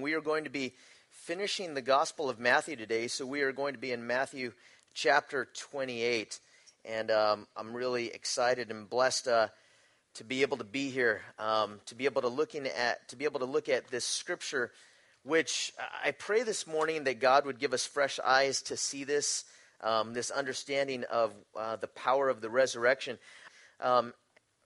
[0.00, 0.74] We are going to be
[1.10, 4.52] finishing the Gospel of Matthew today, so we are going to be in Matthew
[4.94, 6.38] chapter 28.
[6.84, 9.48] And um, I'm really excited and blessed uh,
[10.14, 13.24] to be able to be here, um, to be able to looking at to be
[13.24, 14.70] able to look at this scripture,
[15.24, 15.72] which
[16.04, 19.44] I pray this morning that God would give us fresh eyes to see this,
[19.82, 23.18] um, this understanding of uh, the power of the resurrection.
[23.80, 24.12] Um,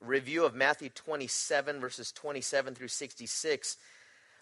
[0.01, 3.77] review of Matthew 27 verses 27 through 66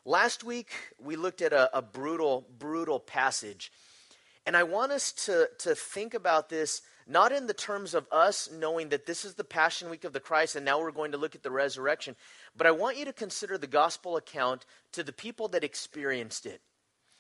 [0.05, 3.73] Last week, we looked at a, a, brutal, brutal passage.
[4.47, 8.51] And I want us to, to think about this not in the terms of us
[8.53, 11.19] knowing that this is the Passion Week of the Christ and now we're going to
[11.19, 12.15] look at the resurrection,
[12.55, 16.61] but I want you to consider the gospel account to the people that experienced it.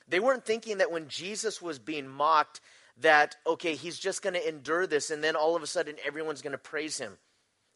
[0.06, 2.60] They weren't thinking that when Jesus was being mocked,
[2.98, 6.42] that, okay, he's just going to endure this and then all of a sudden everyone's
[6.42, 7.16] going to praise him.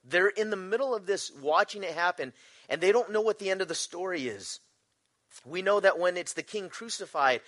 [0.05, 2.32] They're in the middle of this, watching it happen,
[2.69, 4.60] and they don't know what the end of the story is.
[5.45, 7.40] We know that when it's the king crucified,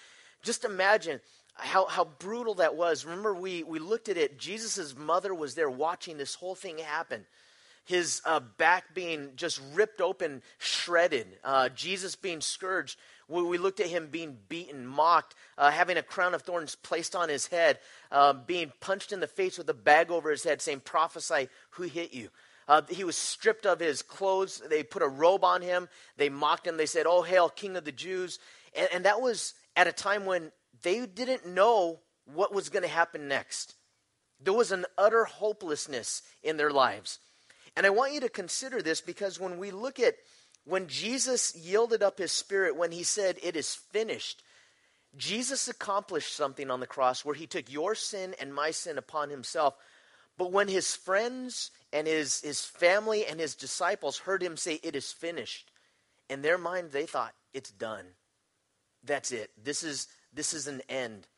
[0.42, 1.20] just imagine
[1.54, 3.04] how, how brutal that was.
[3.04, 4.38] Remember, we, we looked at it.
[4.38, 7.24] Jesus' mother was there watching this whole thing happen.
[7.84, 11.26] His uh, back being just ripped open, shredded.
[11.44, 12.98] Uh, Jesus being scourged.
[13.28, 17.14] We, we, looked at him being beaten, mocked, uh, having a crown of thorns placed
[17.14, 17.78] on his head,
[18.10, 21.82] uh, being punched in the face with a bag over his head, saying, Prophesy who
[21.84, 22.30] hit you.
[22.66, 24.62] Uh, he was stripped of his clothes.
[24.68, 25.88] They put a robe on him.
[26.16, 26.76] They mocked him.
[26.76, 28.38] They said, Oh, hail, King of the Jews.
[28.76, 30.50] And, and that was at a time when
[30.82, 33.74] they didn't know what was going to happen next.
[34.40, 37.18] There was an utter hopelessness in their lives.
[37.76, 40.14] And I want you to consider this because when we look at
[40.64, 44.42] when Jesus yielded up his spirit, when he said, It is finished,
[45.16, 49.30] Jesus accomplished something on the cross where he took your sin and my sin upon
[49.30, 49.74] himself.
[50.36, 54.96] But when his friends and his, his family and his disciples heard him say, It
[54.96, 55.70] is finished.
[56.28, 58.04] In their mind, they thought, It's done.
[59.04, 59.52] That's it.
[59.62, 61.28] This is, this is an end.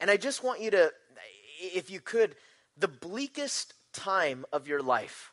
[0.00, 0.92] And I just want you to,
[1.60, 2.36] if you could,
[2.78, 5.32] the bleakest time of your life.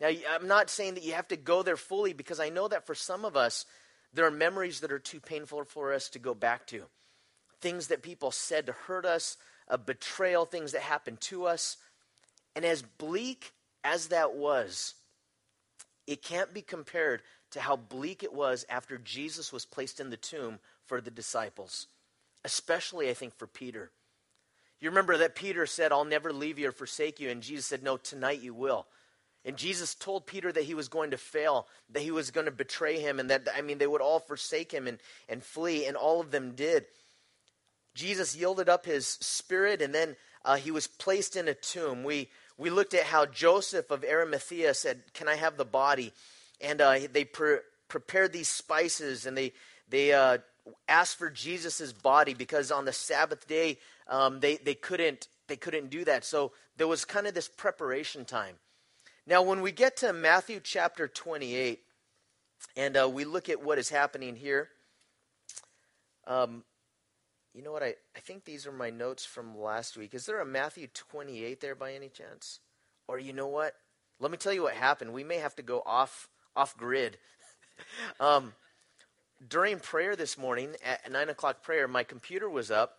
[0.00, 2.86] Now, I'm not saying that you have to go there fully because I know that
[2.86, 3.64] for some of us,
[4.12, 6.82] there are memories that are too painful for us to go back to.
[7.60, 11.78] Things that people said to hurt us, a betrayal, things that happened to us.
[12.54, 13.52] And as bleak
[13.84, 14.94] as that was,
[16.06, 17.22] it can't be compared
[17.52, 21.86] to how bleak it was after Jesus was placed in the tomb for the disciples,
[22.44, 23.90] especially, I think, for Peter.
[24.80, 27.30] You remember that Peter said, I'll never leave you or forsake you.
[27.30, 28.86] And Jesus said, No, tonight you will.
[29.44, 32.52] And Jesus told Peter that he was going to fail, that he was going to
[32.52, 34.98] betray him, and that, I mean, they would all forsake him and,
[35.28, 36.86] and flee, and all of them did.
[37.94, 42.04] Jesus yielded up his spirit, and then uh, he was placed in a tomb.
[42.04, 42.28] We,
[42.58, 46.12] we looked at how Joseph of Arimathea said, Can I have the body?
[46.60, 47.58] And uh, they pre-
[47.88, 49.52] prepared these spices and they,
[49.88, 50.38] they uh,
[50.88, 55.90] asked for Jesus' body because on the Sabbath day um, they, they, couldn't, they couldn't
[55.90, 56.24] do that.
[56.24, 58.56] So there was kind of this preparation time.
[59.26, 61.80] Now, when we get to Matthew chapter 28
[62.76, 64.68] and uh, we look at what is happening here,
[66.26, 66.64] um,
[67.54, 67.82] you know what?
[67.82, 70.14] I, I think these are my notes from last week.
[70.14, 72.60] Is there a Matthew 28 there by any chance?
[73.06, 73.74] Or you know what?
[74.20, 75.12] Let me tell you what happened.
[75.12, 77.18] We may have to go off off grid.
[78.20, 78.52] um,
[79.46, 82.98] during prayer this morning at nine o'clock prayer, my computer was up,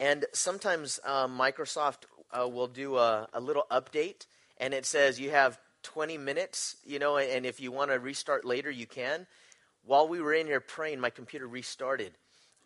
[0.00, 4.26] and sometimes um, Microsoft uh, will do a, a little update,
[4.58, 8.44] and it says you have 20 minutes, you know, and if you want to restart
[8.44, 9.26] later, you can.
[9.84, 12.12] While we were in here praying, my computer restarted.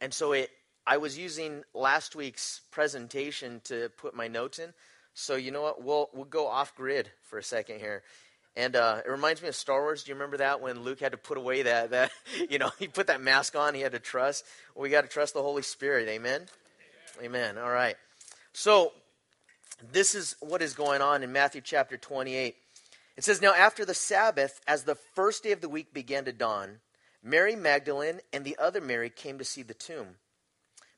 [0.01, 0.51] And so it,
[0.87, 4.73] I was using last week's presentation to put my notes in.
[5.15, 5.83] So you know what?
[5.83, 8.03] We'll we'll go off grid for a second here.
[8.55, 10.05] And uh, it reminds me of Star Wars.
[10.05, 12.11] Do you remember that when Luke had to put away that that
[12.51, 13.75] you know he put that mask on?
[13.75, 14.45] He had to trust.
[14.75, 16.09] Well, we got to trust the Holy Spirit.
[16.09, 16.47] Amen?
[17.19, 17.55] Amen.
[17.55, 17.59] Amen.
[17.59, 17.97] All right.
[18.53, 18.93] So
[19.93, 22.57] this is what is going on in Matthew chapter 28.
[23.17, 26.33] It says, Now after the Sabbath, as the first day of the week began to
[26.33, 26.81] dawn,
[27.23, 30.17] Mary Magdalene and the other Mary came to see the tomb.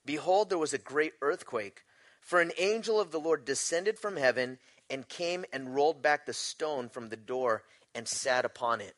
[0.05, 1.83] Behold, there was a great earthquake,
[2.21, 4.59] for an angel of the Lord descended from heaven
[4.91, 7.63] and came and rolled back the stone from the door
[7.95, 8.97] and sat upon it.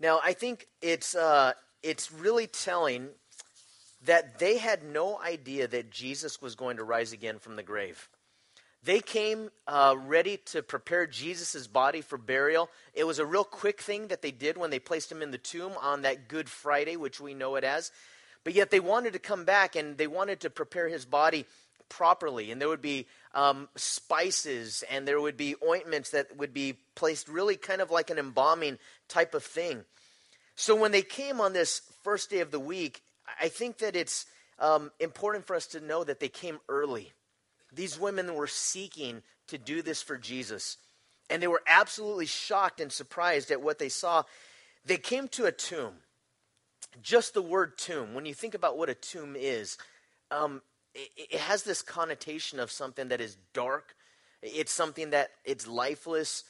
[0.00, 1.52] Now, I think it's, uh,
[1.82, 3.10] it's really telling
[4.04, 8.08] that they had no idea that Jesus was going to rise again from the grave.
[8.84, 12.68] They came uh, ready to prepare Jesus' body for burial.
[12.92, 15.38] It was a real quick thing that they did when they placed him in the
[15.38, 17.90] tomb on that Good Friday, which we know it as.
[18.44, 21.46] But yet they wanted to come back and they wanted to prepare his body
[21.88, 22.50] properly.
[22.50, 27.28] And there would be um, spices and there would be ointments that would be placed
[27.28, 28.78] really kind of like an embalming
[29.08, 29.84] type of thing.
[30.56, 33.00] So when they came on this first day of the week,
[33.40, 34.26] I think that it's
[34.58, 37.12] um, important for us to know that they came early.
[37.74, 40.78] These women were seeking to do this for Jesus.
[41.30, 44.24] And they were absolutely shocked and surprised at what they saw.
[44.84, 45.94] They came to a tomb.
[47.02, 49.78] Just the word tomb, when you think about what a tomb is,
[50.30, 50.62] um,
[50.94, 53.96] it, it has this connotation of something that is dark.
[54.42, 56.44] It's something that it's lifeless.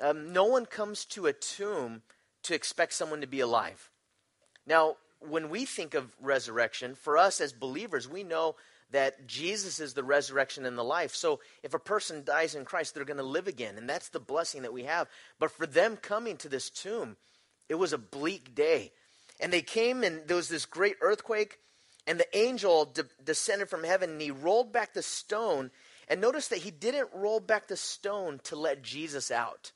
[0.00, 2.02] Um, no one comes to a tomb
[2.44, 3.90] to expect someone to be alive.
[4.66, 8.54] Now, when we think of resurrection, for us as believers, we know
[8.90, 11.14] that Jesus is the resurrection and the life.
[11.14, 13.76] So if a person dies in Christ, they're going to live again.
[13.76, 15.08] And that's the blessing that we have.
[15.38, 17.16] But for them coming to this tomb,
[17.68, 18.92] it was a bleak day.
[19.40, 21.58] And they came, and there was this great earthquake,
[22.06, 25.70] and the angel de- descended from heaven, and he rolled back the stone.
[26.08, 29.72] And notice that he didn't roll back the stone to let Jesus out.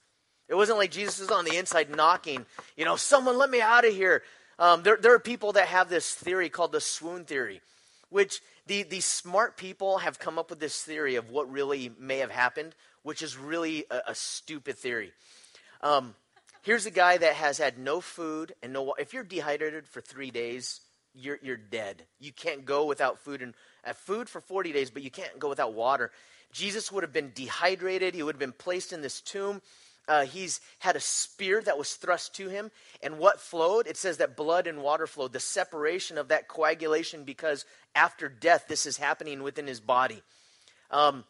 [0.48, 2.44] It wasn't like Jesus is on the inside knocking,
[2.76, 4.22] you know, someone let me out of here.
[4.58, 7.60] Um, there, there are people that have this theory called the swoon theory,
[8.10, 12.18] which the, these smart people have come up with this theory of what really may
[12.18, 15.12] have happened, which is really a, a stupid theory.
[15.80, 16.14] Um,
[16.62, 19.02] here's a guy that has had no food and no water.
[19.02, 20.80] If you're dehydrated for three days,
[21.14, 22.04] you're, you're dead.
[22.20, 23.54] You can't go without food and
[23.84, 26.10] uh, food for 40 days, but you can't go without water.
[26.52, 28.14] Jesus would have been dehydrated.
[28.14, 29.60] He would have been placed in this tomb.
[30.12, 32.70] Uh, he's had a spear that was thrust to him.
[33.02, 33.86] And what flowed?
[33.86, 37.64] It says that blood and water flowed, the separation of that coagulation, because
[37.94, 40.22] after death, this is happening within his body.
[40.90, 41.24] Um,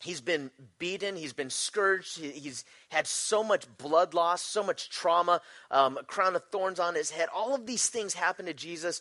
[0.00, 0.50] he's been
[0.80, 5.40] beaten, he's been scourged, he's had so much blood loss, so much trauma,
[5.70, 7.28] um, a crown of thorns on his head.
[7.32, 9.00] All of these things happened to Jesus.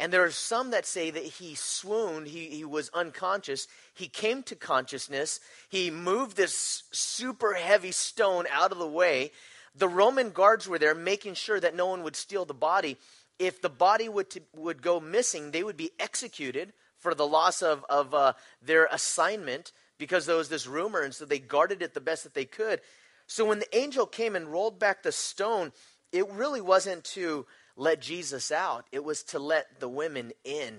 [0.00, 3.68] And there are some that say that he swooned, he, he was unconscious.
[3.92, 5.40] He came to consciousness.
[5.68, 9.30] He moved this super heavy stone out of the way.
[9.74, 12.96] The Roman guards were there making sure that no one would steal the body.
[13.38, 17.60] If the body would, to, would go missing, they would be executed for the loss
[17.60, 18.32] of, of uh,
[18.62, 22.32] their assignment because there was this rumor, and so they guarded it the best that
[22.32, 22.80] they could.
[23.26, 25.72] So when the angel came and rolled back the stone,
[26.10, 27.46] it really wasn't to
[27.80, 30.78] let Jesus out, it was to let the women in.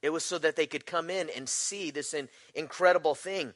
[0.00, 2.14] It was so that they could come in and see this
[2.54, 3.52] incredible thing.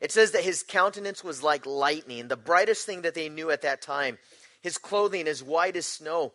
[0.00, 3.62] It says that his countenance was like lightning, the brightest thing that they knew at
[3.62, 4.18] that time.
[4.62, 6.32] His clothing as white as snow.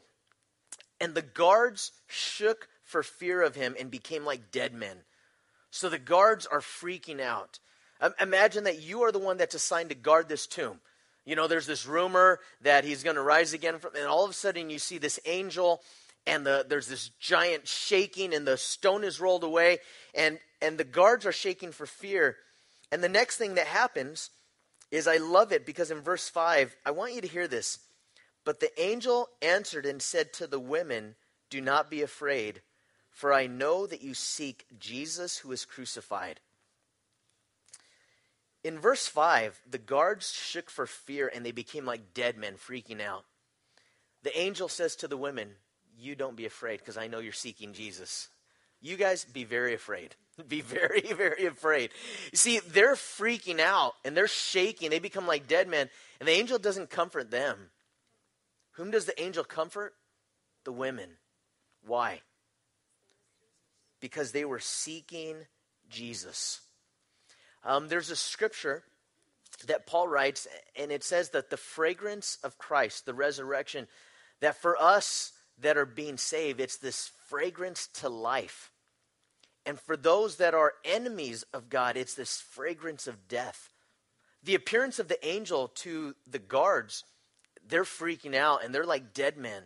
[0.99, 4.97] And the guards shook for fear of him and became like dead men.
[5.71, 7.59] So the guards are freaking out.
[8.19, 10.81] Imagine that you are the one that's assigned to guard this tomb.
[11.25, 14.29] You know, there's this rumor that he's going to rise again from, and all of
[14.29, 15.81] a sudden you see this angel,
[16.27, 19.79] and the, there's this giant shaking, and the stone is rolled away,
[20.13, 22.37] and and the guards are shaking for fear.
[22.91, 24.29] And the next thing that happens
[24.91, 27.79] is I love it because in verse five, I want you to hear this.
[28.43, 31.15] But the angel answered and said to the women,
[31.49, 32.61] "Do not be afraid,
[33.09, 36.39] for I know that you seek Jesus who is crucified."
[38.65, 42.99] In verse 5, the guards shook for fear and they became like dead men, freaking
[42.99, 43.23] out.
[44.23, 45.51] The angel says to the women,
[45.99, 48.27] You don't be afraid because I know you're seeking Jesus.
[48.81, 50.15] You guys be very afraid.
[50.49, 51.91] Be very, very afraid.
[52.31, 54.89] You see, they're freaking out and they're shaking.
[54.89, 55.89] They become like dead men,
[56.19, 57.69] and the angel doesn't comfort them.
[58.71, 59.93] Whom does the angel comfort?
[60.65, 61.11] The women.
[61.85, 62.19] Why?
[64.01, 65.45] Because they were seeking
[65.87, 66.59] Jesus.
[67.65, 68.83] Um, there's a scripture
[69.67, 73.87] that Paul writes, and it says that the fragrance of Christ, the resurrection,
[74.41, 78.71] that for us that are being saved, it's this fragrance to life.
[79.65, 83.71] And for those that are enemies of God, it's this fragrance of death.
[84.43, 87.03] The appearance of the angel to the guards,
[87.67, 89.63] they're freaking out and they're like dead men.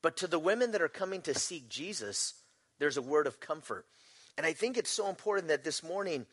[0.00, 2.32] But to the women that are coming to seek Jesus,
[2.78, 3.84] there's a word of comfort.
[4.38, 6.24] And I think it's so important that this morning,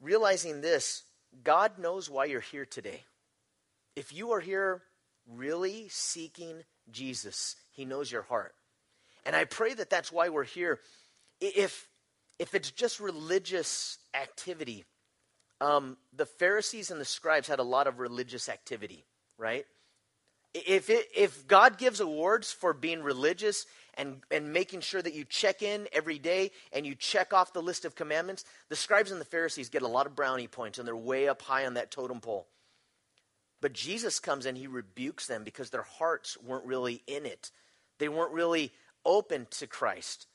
[0.00, 1.04] realizing this
[1.44, 3.04] God knows why you're here today.
[3.96, 4.82] If you are here
[5.26, 8.54] really seeking Jesus, He knows your heart.
[9.26, 10.80] And I pray that that's why we're here.
[11.40, 11.88] If,
[12.38, 14.84] if it's just religious activity,
[15.60, 19.04] um, the Pharisees and the scribes had a lot of religious activity,
[19.36, 19.66] right?
[20.54, 23.66] If, it, if God gives awards for being religious
[23.98, 27.60] and, and making sure that you check in every day and you check off the
[27.60, 30.86] list of commandments, the scribes and the Pharisees get a lot of brownie points and
[30.86, 32.46] they're way up high on that totem pole.
[33.60, 37.50] But Jesus comes and he rebukes them because their hearts weren't really in it.
[37.98, 38.72] They weren't really
[39.04, 40.28] open to Christ.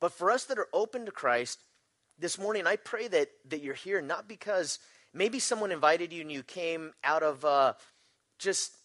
[0.00, 1.58] But for us that are open to Christ,
[2.18, 4.78] this morning I pray that, that you're here not because
[5.12, 7.72] maybe someone invited you and you came out of uh,
[8.38, 8.76] just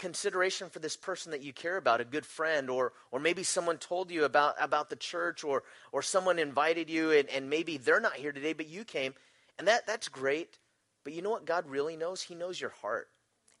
[0.00, 3.78] consideration for this person that you care about, a good friend, or or maybe someone
[3.78, 8.00] told you about about the church, or or someone invited you, and, and maybe they're
[8.00, 9.14] not here today, but you came,
[9.58, 10.58] and that that's great.
[11.04, 12.22] But you know what God really knows?
[12.22, 13.08] He knows your heart,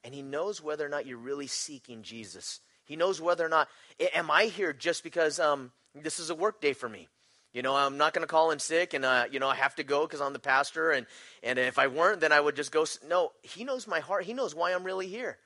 [0.02, 2.60] and He knows whether or not you're really seeking Jesus.
[2.84, 3.68] He knows whether or not
[4.14, 7.06] am I here just because um, this is a work day for me.
[7.52, 9.74] You know, I'm not going to call in sick, and uh, you know I have
[9.76, 11.06] to go because I'm the pastor, and
[11.42, 12.86] and if I weren't, then I would just go.
[13.06, 14.24] No, He knows my heart.
[14.24, 15.38] He knows why I'm really here.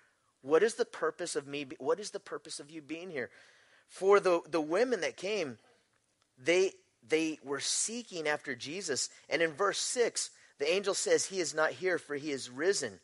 [0.45, 1.67] What is the purpose of me?
[1.79, 3.31] What is the purpose of you being here?
[3.89, 5.57] For the the women that came,
[6.37, 6.73] they
[7.03, 11.73] they were seeking after Jesus, and in verse six, the angel says, "He is not
[11.73, 13.01] here, for he is risen."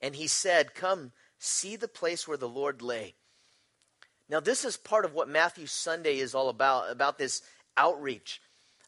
[0.00, 1.10] And he said, "Come,
[1.40, 3.16] see the place where the Lord lay."
[4.28, 6.90] Now, this is part of what Matthew Sunday is all about.
[6.92, 7.42] About this
[7.76, 8.40] outreach,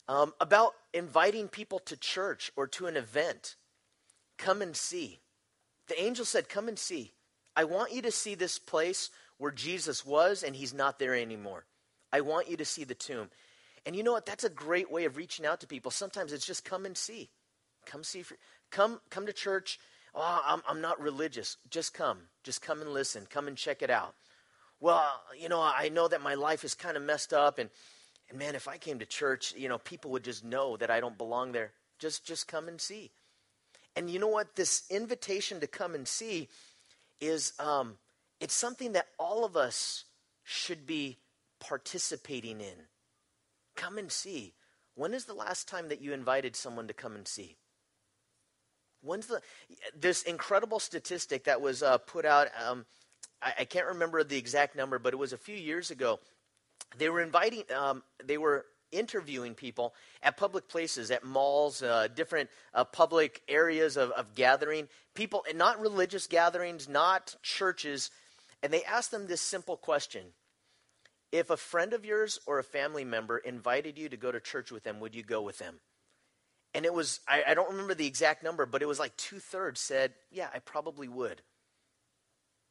[0.07, 3.57] um, about inviting people to church or to an event.
[4.39, 5.19] Come and see.
[5.89, 7.15] The angel said, Come and see.
[7.57, 11.65] I want you to see this place where Jesus was and he's not there anymore.
[12.13, 13.31] I want you to see the tomb.
[13.85, 14.27] And you know what?
[14.27, 15.91] That's a great way of reaching out to people.
[15.91, 17.31] Sometimes it's just come and see.
[17.85, 18.23] Come see.
[18.23, 18.37] For,
[18.71, 19.81] come, come to church.
[20.15, 21.57] Oh, I'm, I'm not religious.
[21.71, 22.19] Just come.
[22.45, 23.27] Just come and listen.
[23.29, 24.15] Come and check it out.
[24.79, 27.71] Well, you know, I know that my life is kind of messed up and
[28.31, 31.01] and man, if I came to church, you know, people would just know that I
[31.01, 31.73] don't belong there.
[31.99, 33.11] Just just come and see.
[33.95, 34.57] And you know what?
[34.57, 36.49] This invitation to come and see
[37.23, 37.95] is um,
[38.41, 40.05] it's something that all of us
[40.43, 41.19] should be
[41.61, 42.89] participating in.
[43.77, 44.55] Come and see.
[44.95, 47.57] When is the last time that you invited someone to come and see?
[49.01, 49.41] When's the
[49.99, 52.49] this incredible statistic that was uh, put out?
[52.69, 52.85] Um,
[53.41, 56.21] I, I, can't remember the exact number, but it was a few years ago
[56.99, 62.51] they were inviting, um, they were interviewing people at public places, at malls, uh, different
[62.75, 68.11] uh, public areas of, of gathering, people, and not religious gatherings, not churches,
[68.63, 70.23] and they asked them this simple question.
[71.33, 74.71] If a friend of yours or a family member invited you to go to church
[74.71, 75.81] with them, would you go with them?
[76.75, 79.39] And it was, I, I don't remember the exact number, but it was like two
[79.39, 81.43] thirds said, yeah, I probably would.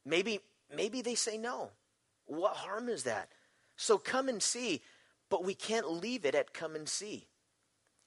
[0.05, 0.39] Maybe,
[0.75, 1.69] maybe they say no.
[2.25, 3.29] What harm is that?
[3.75, 4.81] So come and see,
[5.31, 7.25] but we can't leave it at come and see.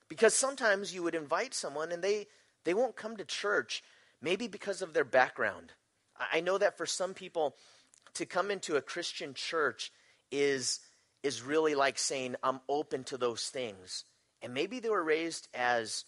[0.09, 2.29] Because sometimes you would invite someone and they,
[2.65, 3.83] they won't come to church,
[4.21, 5.73] maybe because of their background.
[6.33, 7.57] I know that for some people,
[8.13, 9.91] to come into a Christian church
[10.31, 10.81] is,
[11.23, 14.05] is really like saying, I'm open to those things.
[14.43, 16.05] And maybe they were raised as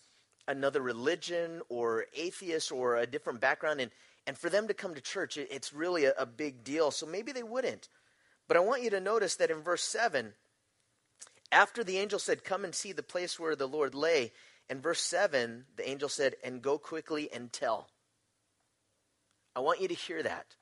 [0.47, 3.81] another religion or atheist or a different background.
[3.81, 3.91] And,
[4.27, 6.91] and for them to come to church, it, it's really a, a big deal.
[6.91, 7.89] So maybe they wouldn't.
[8.49, 10.35] But I want you to notice that in verse 7,
[11.53, 14.33] after the angel said, Come and see the place where the Lord lay,
[14.69, 17.89] in verse 7, the angel said, And go quickly and tell.
[19.55, 20.57] I want you to hear that.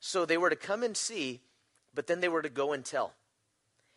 [0.00, 1.40] So they were to come and see,
[1.94, 3.14] but then they were to go and tell.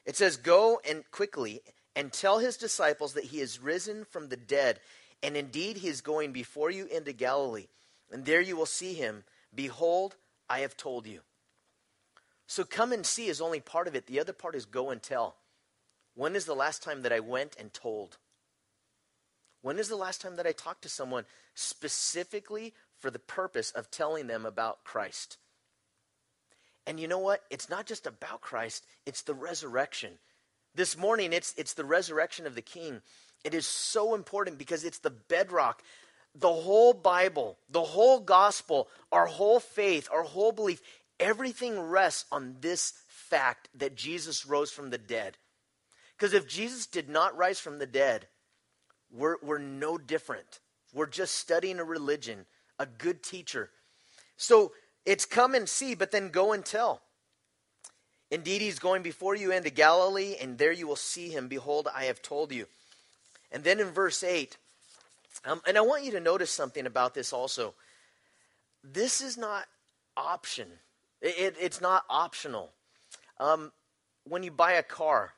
[0.06, 1.62] It says, Go and quickly
[1.96, 4.80] and tell his disciples that he is risen from the dead,
[5.24, 7.68] and indeed he is going before you into Galilee,
[8.12, 9.24] and there you will see him.
[9.54, 10.16] Behold,
[10.48, 11.22] I have told you.
[12.46, 14.06] So come and see is only part of it.
[14.06, 15.36] The other part is go and tell.
[16.18, 18.18] When is the last time that I went and told?
[19.62, 23.92] When is the last time that I talked to someone specifically for the purpose of
[23.92, 25.38] telling them about Christ?
[26.88, 27.44] And you know what?
[27.52, 30.14] It's not just about Christ, it's the resurrection.
[30.74, 33.02] This morning, it's, it's the resurrection of the King.
[33.44, 35.84] It is so important because it's the bedrock.
[36.34, 40.82] The whole Bible, the whole gospel, our whole faith, our whole belief,
[41.20, 45.38] Everything rests on this fact that Jesus rose from the dead.
[46.18, 48.28] Because if Jesus did not rise from the dead,
[49.12, 50.60] we're, we're no different.
[50.94, 52.46] We're just studying a religion,
[52.80, 53.70] a good teacher.
[54.36, 54.72] So
[55.06, 57.02] it's come and see, but then go and tell.
[58.32, 61.48] Indeed, he's going before you into Galilee, and there you will see him.
[61.48, 62.66] Behold, I have told you.
[63.52, 64.58] And then in verse 8,
[65.46, 67.74] um, and I want you to notice something about this also.
[68.84, 69.66] This is not
[70.18, 70.68] option.
[71.22, 72.72] It, it's not optional.
[73.40, 73.72] Um,
[74.26, 75.34] when you buy a car,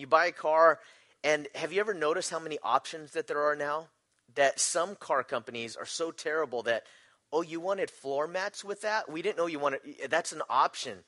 [0.00, 0.80] you buy a car,
[1.24, 3.88] and have you ever noticed how many options that there are now?
[4.34, 6.84] That some car companies are so terrible that,
[7.32, 9.10] oh, you wanted floor mats with that?
[9.10, 10.98] We didn't know you wanted, that's an option.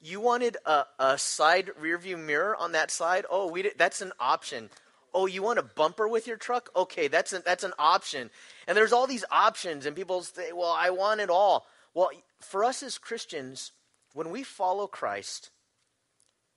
[0.00, 3.24] You wanted a, a side rear view mirror on that side?
[3.30, 4.68] Oh, we did, that's an option.
[5.14, 6.70] Oh, you want a bumper with your truck?
[6.74, 8.30] Okay, that's, that's an option.
[8.66, 11.66] And there's all these options, and people say, well, I want it all.
[11.94, 13.72] Well, for us as Christians,
[14.14, 15.50] when we follow Christ,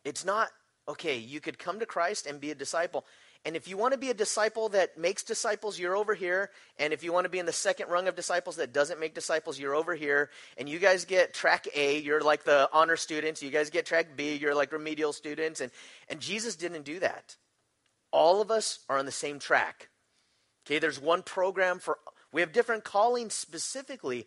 [0.03, 0.49] it's not,
[0.87, 3.05] okay, you could come to Christ and be a disciple.
[3.45, 6.49] And if you want to be a disciple that makes disciples, you're over here.
[6.79, 9.13] And if you want to be in the second rung of disciples that doesn't make
[9.13, 10.31] disciples, you're over here.
[10.57, 13.43] And you guys get track A, you're like the honor students.
[13.43, 15.61] You guys get track B, you're like remedial students.
[15.61, 15.71] And,
[16.09, 17.35] and Jesus didn't do that.
[18.11, 19.89] All of us are on the same track.
[20.65, 21.99] Okay, there's one program for,
[22.31, 24.25] we have different callings specifically.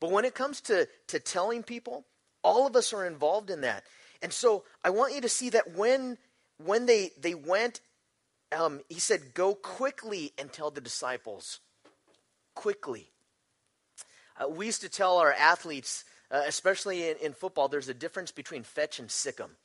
[0.00, 2.04] But when it comes to, to telling people,
[2.42, 3.84] all of us are involved in that.
[4.22, 6.18] And so I want you to see that when
[6.58, 7.80] when they, they went
[8.52, 11.60] um, he said, Go quickly and tell the disciples.
[12.54, 13.10] Quickly.
[14.36, 18.32] Uh, we used to tell our athletes, uh, especially in, in, football, there's a difference
[18.32, 19.56] between fetch and sick 'em.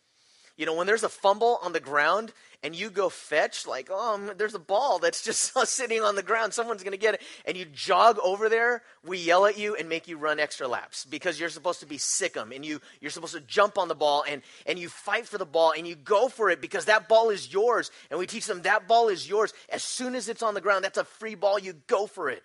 [0.58, 2.32] You know, when there's a fumble on the ground
[2.64, 6.54] and you go fetch, like, oh, there's a ball that's just sitting on the ground,
[6.54, 9.90] someone's going to get it, and you jog over there, we yell at you and
[9.90, 13.12] make you run extra laps because you're supposed to be sick 'em and you, you're
[13.12, 15.96] supposed to jump on the ball and, and you fight for the ball and you
[15.96, 17.92] go for it because that ball is yours.
[18.10, 19.54] And we teach them that ball is yours.
[19.70, 22.44] As soon as it's on the ground, that's a free ball, you go for it.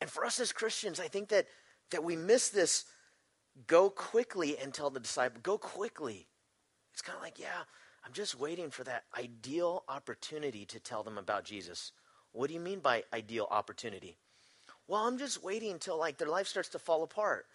[0.00, 1.46] And for us as Christians, I think that,
[1.90, 2.86] that we miss this
[3.66, 6.26] go quickly and tell the disciple, go quickly.
[6.98, 7.62] It's kind of like, yeah,
[8.04, 11.92] I'm just waiting for that ideal opportunity to tell them about Jesus.
[12.32, 14.16] What do you mean by ideal opportunity?
[14.88, 17.46] Well, I'm just waiting until like their life starts to fall apart.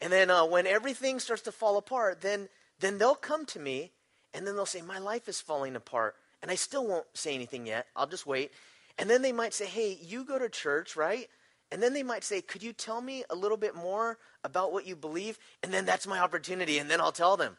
[0.00, 2.48] And then uh, when everything starts to fall apart, then
[2.80, 3.92] then they'll come to me
[4.32, 6.16] and then they'll say, My life is falling apart.
[6.40, 7.88] And I still won't say anything yet.
[7.94, 8.52] I'll just wait.
[8.96, 11.28] And then they might say, Hey, you go to church, right?
[11.70, 14.86] And then they might say, Could you tell me a little bit more about what
[14.86, 15.38] you believe?
[15.62, 16.78] And then that's my opportunity.
[16.78, 17.58] And then I'll tell them.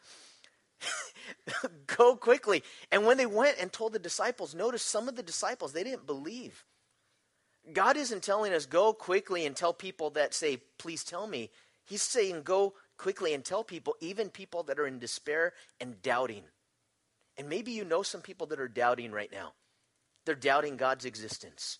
[1.86, 2.62] Go quickly.
[2.90, 6.06] And when they went and told the disciples, notice some of the disciples, they didn't
[6.06, 6.64] believe.
[7.72, 11.50] God isn't telling us go quickly and tell people that say, please tell me.
[11.84, 16.44] He's saying go quickly and tell people, even people that are in despair and doubting.
[17.36, 19.52] And maybe you know some people that are doubting right now.
[20.24, 21.78] They're doubting God's existence.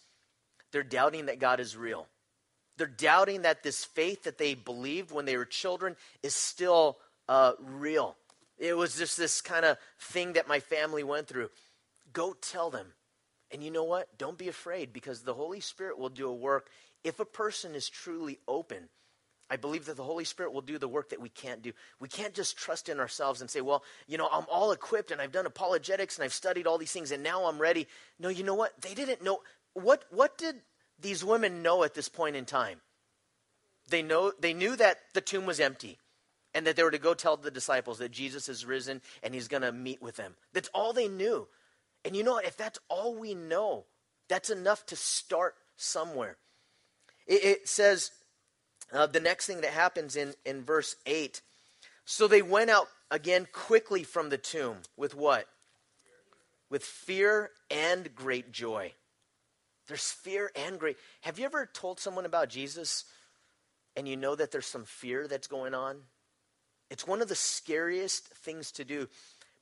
[0.73, 2.07] They're doubting that God is real.
[2.77, 7.53] They're doubting that this faith that they believed when they were children is still uh,
[7.61, 8.17] real.
[8.61, 11.49] It was just this kind of thing that my family went through.
[12.13, 12.89] Go tell them.
[13.51, 14.19] And you know what?
[14.19, 16.69] Don't be afraid because the Holy Spirit will do a work
[17.03, 18.91] if a person is truly open.
[19.49, 21.73] I believe that the Holy Spirit will do the work that we can't do.
[21.99, 25.21] We can't just trust in ourselves and say, well, you know, I'm all equipped and
[25.21, 27.89] I've done apologetics and I've studied all these things and now I'm ready.
[28.21, 28.81] No, you know what?
[28.83, 29.41] They didn't know.
[29.73, 30.57] What, what did
[31.01, 32.81] these women know at this point in time?
[33.89, 35.99] They, know, they knew that the tomb was empty
[36.55, 39.49] and that they were to go tell the disciples that Jesus is risen and he's
[39.49, 40.35] going to meet with them.
[40.53, 41.49] That's all they knew.
[42.05, 42.47] And you know what?
[42.47, 43.85] If that's all we know,
[44.29, 46.37] that's enough to start somewhere.
[47.27, 48.11] It, it says
[48.93, 51.41] uh, the next thing that happens in, in verse 8
[52.11, 55.47] so they went out again quickly from the tomb with what?
[56.69, 58.95] With fear and great joy.
[59.87, 60.97] There's fear and great.
[61.21, 63.05] Have you ever told someone about Jesus
[63.95, 65.99] and you know that there's some fear that's going on?
[66.91, 69.09] It's one of the scariest things to do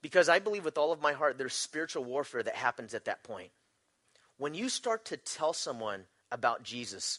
[0.00, 3.22] because I believe with all of my heart there's spiritual warfare that happens at that
[3.22, 3.50] point.
[4.38, 7.18] When you start to tell someone about Jesus,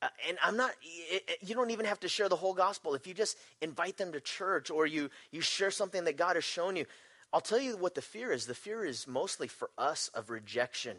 [0.00, 2.94] uh, and I'm not, it, it, you don't even have to share the whole gospel.
[2.94, 6.44] If you just invite them to church or you, you share something that God has
[6.44, 6.86] shown you,
[7.32, 8.46] I'll tell you what the fear is.
[8.46, 10.96] The fear is mostly for us of rejection.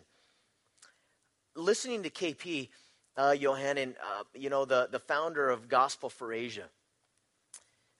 [1.55, 2.69] Listening to KP,
[3.15, 6.69] uh, uh, you know, the, the founder of Gospel for Asia,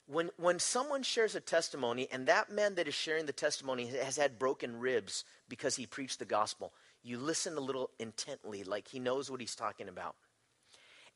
[0.06, 4.16] when, when someone shares a testimony and that man that is sharing the testimony has
[4.16, 8.98] had broken ribs because he preached the gospel, you listen a little intently, like he
[8.98, 10.16] knows what he's talking about.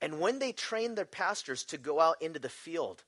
[0.00, 3.04] And when they train their pastors to go out into the field,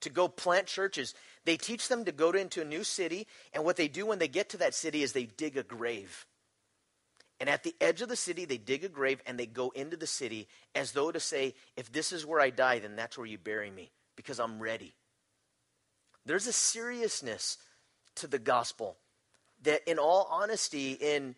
[0.00, 1.14] to go plant churches,
[1.44, 3.26] they teach them to go into a new city.
[3.52, 6.26] And what they do when they get to that city is they dig a grave.
[7.38, 9.96] And at the edge of the city, they dig a grave and they go into
[9.96, 13.26] the city as though to say, if this is where I die, then that's where
[13.26, 14.94] you bury me because I'm ready.
[16.30, 17.58] There's a seriousness
[18.14, 18.96] to the gospel
[19.64, 21.34] that, in all honesty, in,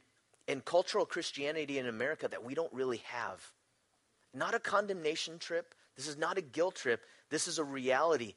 [0.47, 3.43] in cultural Christianity in America, that we don't really have.
[4.35, 5.75] Not a condemnation trip.
[5.97, 7.01] This is not a guilt trip.
[7.31, 8.35] This is a reality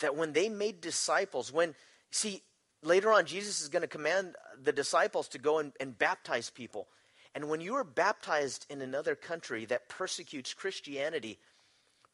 [0.00, 1.76] that when they made disciples, when,
[2.10, 2.42] see,
[2.82, 6.88] later on, Jesus is going to command the disciples to go and, and baptize people.
[7.36, 11.38] And when you are baptized in another country that persecutes Christianity,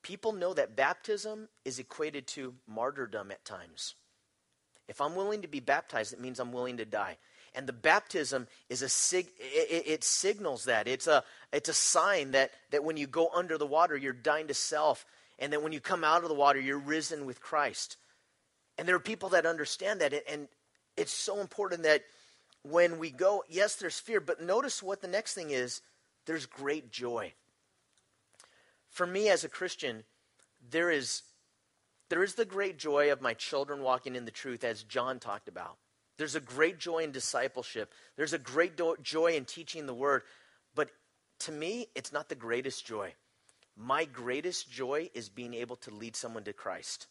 [0.02, 3.94] people know that baptism is equated to martyrdom at times.
[4.88, 7.18] If I'm willing to be baptized, it means I'm willing to die.
[7.54, 10.86] And the baptism is a sig- it, it, signals that.
[10.86, 14.48] It's a, it's a sign that, that when you go under the water, you're dying
[14.48, 15.04] to self.
[15.38, 17.96] And that when you come out of the water, you're risen with Christ.
[18.78, 20.12] And there are people that understand that.
[20.28, 20.48] And
[20.96, 22.02] it's so important that
[22.62, 25.82] when we go, yes, there's fear, but notice what the next thing is
[26.26, 27.32] there's great joy.
[28.90, 30.04] For me as a Christian,
[30.70, 31.22] there is
[32.10, 35.46] there is the great joy of my children walking in the truth, as John talked
[35.46, 35.78] about.
[36.18, 37.94] There's a great joy in discipleship.
[38.16, 40.22] There's a great do- joy in teaching the word.
[40.74, 40.90] But
[41.40, 43.14] to me, it's not the greatest joy.
[43.76, 47.06] My greatest joy is being able to lead someone to Christ.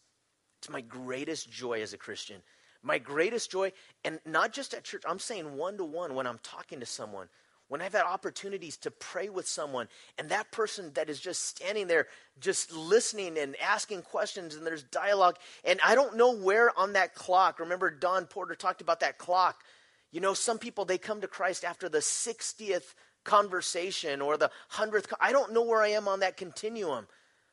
[0.58, 2.42] It's my greatest joy as a Christian.
[2.82, 3.72] My greatest joy,
[4.04, 7.28] and not just at church, I'm saying one to one when I'm talking to someone,
[7.70, 9.86] when I've had opportunities to pray with someone,
[10.18, 12.08] and that person that is just standing there,
[12.40, 17.14] just listening and asking questions, and there's dialogue, and I don't know where on that
[17.14, 17.60] clock.
[17.60, 19.62] Remember, Don Porter talked about that clock.
[20.10, 25.12] You know, some people, they come to Christ after the 60th conversation or the 100th.
[25.20, 27.06] I don't know where I am on that continuum.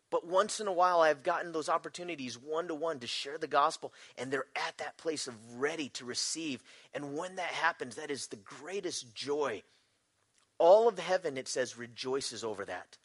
[0.09, 3.45] But once in a while, I've gotten those opportunities one to one to share the
[3.45, 6.63] gospel, and they're at that place of ready to receive.
[6.95, 9.61] And when that happens, that is the greatest joy.
[10.59, 12.97] All of heaven, it says, rejoices over that.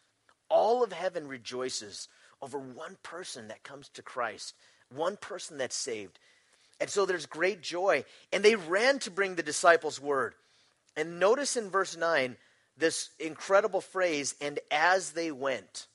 [0.48, 2.08] All of heaven rejoices
[2.40, 4.54] over one person that comes to Christ,
[4.94, 6.18] one person that's saved.
[6.80, 8.04] And so there's great joy.
[8.32, 10.34] And they ran to bring the disciples word.
[10.96, 12.36] And notice in verse 9
[12.76, 15.86] this incredible phrase, and as they went.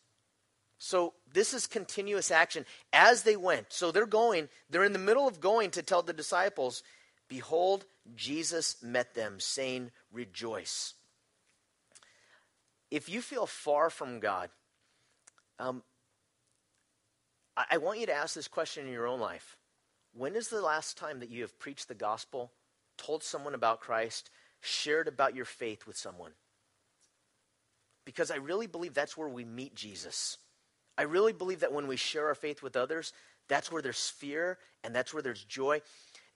[0.79, 3.67] So this is continuous action as they went.
[3.73, 6.83] So they're going, they're in the middle of going to tell the disciples,
[7.27, 10.93] Behold, Jesus met them, saying, Rejoice.
[12.89, 14.50] If you feel far from God,
[15.60, 15.84] um,
[17.56, 19.58] I, I want you to ask this question in your own life.
[20.13, 22.52] When is the last time that you have preached the gospel,
[22.97, 24.30] told someone about Christ,
[24.62, 26.32] shared about your faith with someone?
[28.06, 30.38] Because I really believe that's where we meet Jesus.
[30.97, 33.13] I really believe that when we share our faith with others,
[33.47, 35.82] that's where there's fear and that's where there's joy.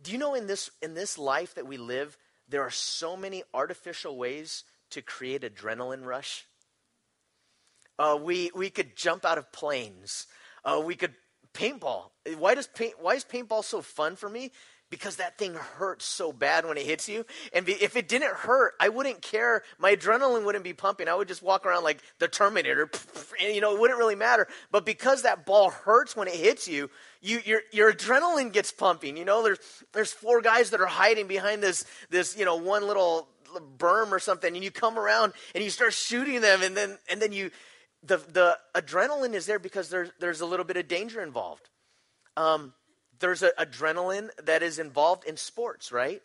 [0.03, 3.43] Do you know in this in this life that we live, there are so many
[3.53, 6.45] artificial ways to create adrenaline rush?
[7.99, 10.27] Uh, we we could jump out of planes.
[10.63, 11.13] Uh, we could
[11.53, 12.11] paintball.
[12.37, 12.95] Why does paint?
[12.99, 14.51] Why is paintball so fun for me?
[14.91, 17.25] because that thing hurts so bad when it hits you.
[17.53, 19.63] And be, if it didn't hurt, I wouldn't care.
[19.79, 21.07] My adrenaline wouldn't be pumping.
[21.07, 22.91] I would just walk around like the Terminator,
[23.41, 24.47] and you know, it wouldn't really matter.
[24.69, 29.17] But because that ball hurts when it hits you, you your your adrenaline gets pumping.
[29.17, 29.59] You know, there's
[29.93, 34.19] there's four guys that are hiding behind this this you know one little berm or
[34.19, 37.51] something, and you come around and you start shooting them, and then and then you
[38.03, 41.69] the the adrenaline is there because there's there's a little bit of danger involved.
[42.37, 42.73] Um,
[43.19, 46.21] there's an adrenaline that is involved in sports, right?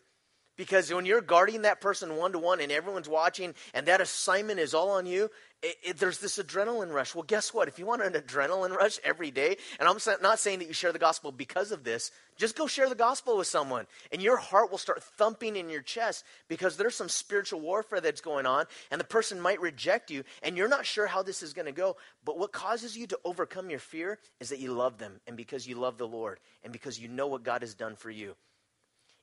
[0.57, 4.59] Because when you're guarding that person one to one and everyone's watching and that assignment
[4.59, 5.29] is all on you,
[5.63, 7.15] it, it, there's this adrenaline rush.
[7.15, 7.67] Well, guess what?
[7.67, 10.91] If you want an adrenaline rush every day, and I'm not saying that you share
[10.91, 14.69] the gospel because of this, just go share the gospel with someone, and your heart
[14.69, 19.01] will start thumping in your chest because there's some spiritual warfare that's going on, and
[19.01, 21.97] the person might reject you, and you're not sure how this is going to go.
[22.23, 25.67] But what causes you to overcome your fear is that you love them, and because
[25.67, 28.35] you love the Lord, and because you know what God has done for you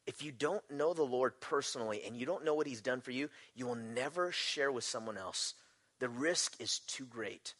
[0.06, 3.10] if you don't know the Lord personally and you don't know what He's done for
[3.10, 5.54] you, you will never share with someone else
[6.00, 7.54] the risk is too great.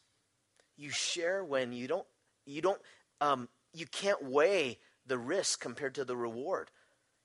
[0.77, 2.07] You share when you don't,
[2.47, 2.81] you don't,
[3.21, 6.71] um, you can't weigh the risk compared to the reward.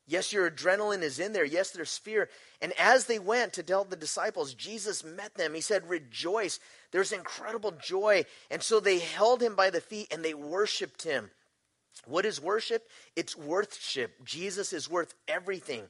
[0.08, 1.46] Yes, your adrenaline is in there.
[1.46, 2.30] Yes, there's fear.
[2.62, 5.54] And as they went to tell the disciples, Jesus met them.
[5.54, 6.60] He said, Rejoice.
[6.92, 8.26] There's incredible joy.
[8.50, 11.30] And so they held him by the feet and they worshiped him.
[12.06, 12.88] What is worship?
[13.16, 14.24] It's worthship.
[14.24, 15.84] Jesus is worth everything.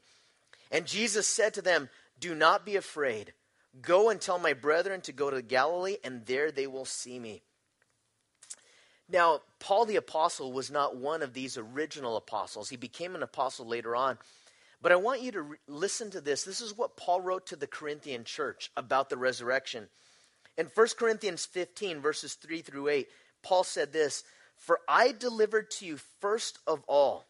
[0.72, 3.34] And Jesus said to them, Do not be afraid.
[3.82, 7.42] Go and tell my brethren to go to Galilee, and there they will see me.
[9.08, 12.70] Now, Paul the Apostle was not one of these original apostles.
[12.70, 14.18] He became an apostle later on.
[14.82, 16.44] But I want you to re- listen to this.
[16.44, 19.90] This is what Paul wrote to the Corinthian church about the resurrection.
[20.58, 23.08] In 1 Corinthians 15, verses 3 through 8,
[23.42, 24.24] Paul said this
[24.60, 27.26] For I delivered to you first of all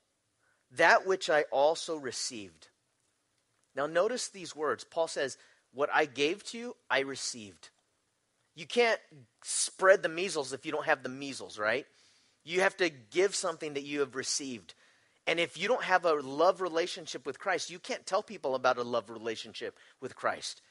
[0.71, 2.67] that which I also received.
[3.75, 4.83] Now, notice these words.
[4.83, 5.37] Paul says,
[5.71, 7.69] what I gave to you, I received.
[8.55, 8.99] You can't
[9.43, 11.85] spread the measles if you don't have the measles, right?
[12.43, 14.73] You have to give something that you have received.
[15.27, 18.77] And if you don't have a love relationship with Christ, you can't tell people about
[18.77, 20.61] a love relationship with Christ.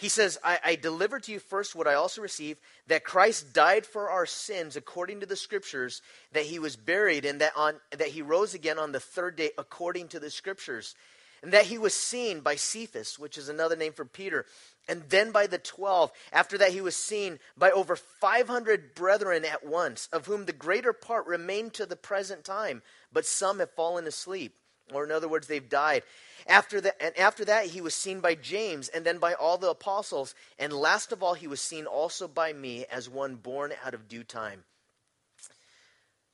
[0.00, 3.84] He says, I, I delivered to you first what I also received that Christ died
[3.84, 6.00] for our sins according to the scriptures,
[6.32, 9.50] that he was buried, and that, on, that he rose again on the third day
[9.58, 10.94] according to the scriptures
[11.42, 14.44] and that he was seen by Cephas, which is another name for Peter,
[14.88, 16.12] and then by the twelve.
[16.32, 20.92] After that, he was seen by over 500 brethren at once, of whom the greater
[20.92, 22.82] part remain to the present time,
[23.12, 24.54] but some have fallen asleep.
[24.92, 26.02] Or in other words, they've died.
[26.46, 29.70] After that, and after that, he was seen by James, and then by all the
[29.70, 33.94] apostles, and last of all, he was seen also by me as one born out
[33.94, 34.64] of due time.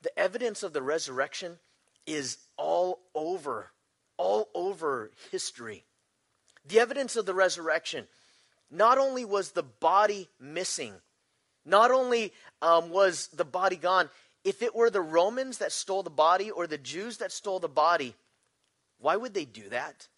[0.03, 1.59] The evidence of the resurrection
[2.07, 3.73] is all over,
[4.17, 5.85] all over history.
[6.67, 8.07] The evidence of the resurrection.
[8.71, 10.95] Not only was the body missing,
[11.65, 14.09] not only um, was the body gone,
[14.45, 17.69] if it were the Romans that stole the body or the Jews that stole the
[17.69, 18.15] body,
[18.99, 20.09] why would they do that?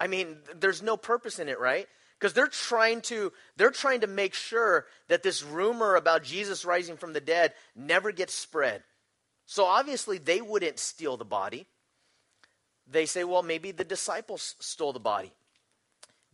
[0.00, 1.88] I mean, there's no purpose in it, right?
[2.18, 6.96] Because they're trying to they're trying to make sure that this rumor about Jesus rising
[6.96, 8.82] from the dead never gets spread.
[9.46, 11.66] So obviously they wouldn't steal the body.
[12.90, 15.32] They say, well, maybe the disciples stole the body.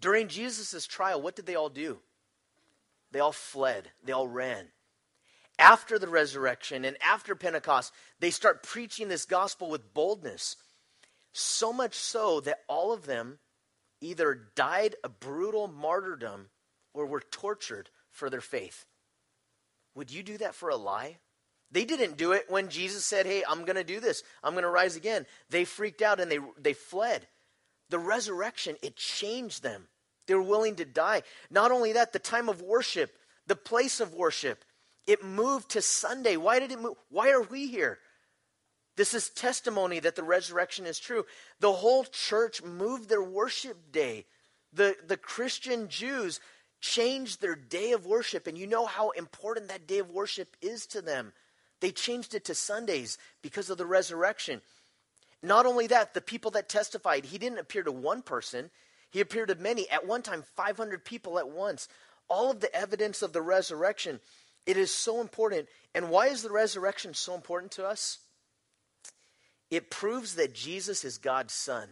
[0.00, 1.98] During Jesus' trial, what did they all do?
[3.10, 3.90] They all fled.
[4.04, 4.66] They all ran
[5.58, 10.56] after the resurrection and after Pentecost, they start preaching this gospel with boldness.
[11.32, 13.38] So much so that all of them
[14.00, 16.48] either died a brutal martyrdom
[16.92, 18.84] or were tortured for their faith.
[19.94, 21.18] Would you do that for a lie?
[21.70, 24.22] They didn't do it when Jesus said, Hey, I'm going to do this.
[24.42, 25.26] I'm going to rise again.
[25.50, 27.26] They freaked out and they, they fled.
[27.90, 29.88] The resurrection, it changed them.
[30.26, 31.22] They were willing to die.
[31.50, 34.64] Not only that, the time of worship, the place of worship,
[35.06, 36.36] it moved to Sunday.
[36.36, 36.96] Why did it move?
[37.10, 37.98] Why are we here?
[38.96, 41.24] This is testimony that the resurrection is true.
[41.60, 44.24] The whole church moved their worship day.
[44.72, 46.40] The, the Christian Jews
[46.80, 50.86] changed their day of worship, and you know how important that day of worship is
[50.86, 51.32] to them.
[51.80, 54.60] They changed it to Sundays because of the resurrection.
[55.42, 58.70] Not only that, the people that testified, he didn't appear to one person,
[59.10, 59.88] he appeared to many.
[59.90, 61.88] At one time, 500 people at once.
[62.28, 64.18] All of the evidence of the resurrection.
[64.66, 65.68] It is so important.
[65.94, 68.18] And why is the resurrection so important to us?
[69.70, 71.88] It proves that Jesus is God's Son.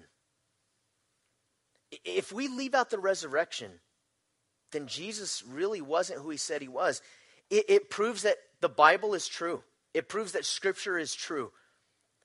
[2.05, 3.71] If we leave out the resurrection,
[4.71, 7.03] then Jesus really wasn't who he said he was.
[7.51, 11.53] It, it proves that the Bible is true, it proves that Scripture is true.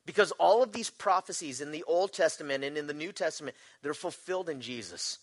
[0.05, 3.93] Because all of these prophecies in the Old Testament and in the New Testament, they're
[3.93, 5.17] fulfilled in Jesus.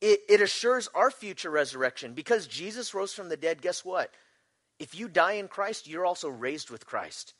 [0.00, 3.60] It, it assures our future resurrection because Jesus rose from the dead.
[3.60, 4.10] Guess what?
[4.78, 7.34] If you die in Christ, you're also raised with Christ.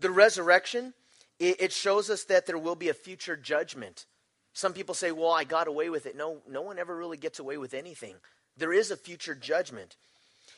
[0.00, 0.92] The resurrection,
[1.38, 4.04] it, it shows us that there will be a future judgment.
[4.52, 6.16] Some people say, well, I got away with it.
[6.16, 8.16] No, no one ever really gets away with anything.
[8.58, 9.96] There is a future judgment.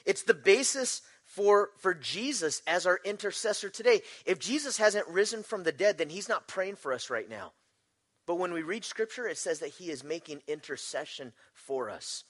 [0.05, 4.01] It's the basis for, for Jesus as our intercessor today.
[4.25, 7.53] If Jesus hasn't risen from the dead, then he's not praying for us right now.
[8.29, 12.25] But when we read Scripture, it says that He is making intercession for us.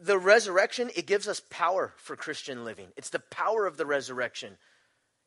[0.00, 2.86] The resurrection, it gives us power for Christian living.
[2.96, 4.58] It's the power of the resurrection.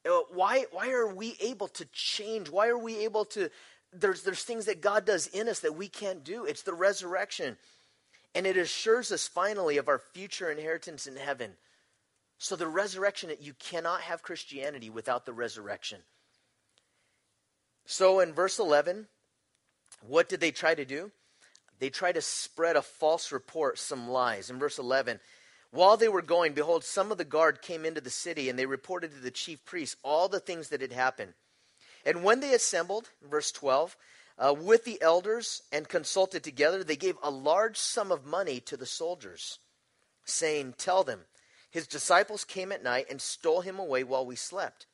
[0.10, 2.50] Uh, why, why are we able to change?
[2.50, 3.50] Why are we able to?
[3.92, 6.46] There's, there's things that God does in us that we can't do.
[6.46, 7.58] It's the resurrection.
[8.34, 11.52] And it assures us finally of our future inheritance in heaven.
[12.38, 16.00] So, the resurrection, you cannot have Christianity without the resurrection.
[17.86, 19.08] So, in verse 11,
[20.08, 21.12] what did they try to do?
[21.80, 24.50] They tried to spread a false report, some lies.
[24.50, 25.20] In verse 11,
[25.72, 28.66] while they were going, behold, some of the guard came into the city, and they
[28.66, 31.34] reported to the chief priests all the things that had happened.
[32.06, 33.98] And when they assembled, verse 12,
[34.38, 38.78] uh, with the elders and consulted together, they gave a large sum of money to
[38.78, 39.60] the soldiers,
[40.26, 41.22] saying, Tell them,
[41.72, 44.86] his disciples came at night and stole him away while we slept.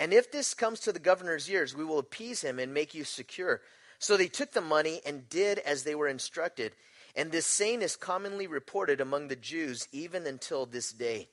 [0.00, 3.04] And if this comes to the governor's ears, we will appease him and make you
[3.04, 3.60] secure.
[3.98, 6.72] So they took the money and did as they were instructed.
[7.16, 11.28] And this saying is commonly reported among the Jews even until this day.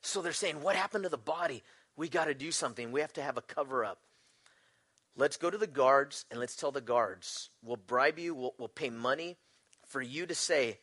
[0.00, 1.62] So they're saying, What happened to the body?
[1.96, 2.92] We got to do something.
[2.92, 3.98] We have to have a cover up.
[5.16, 8.68] Let's go to the guards and let's tell the guards, we'll bribe you, we'll, we'll
[8.68, 9.36] pay money
[9.86, 10.78] for you to say,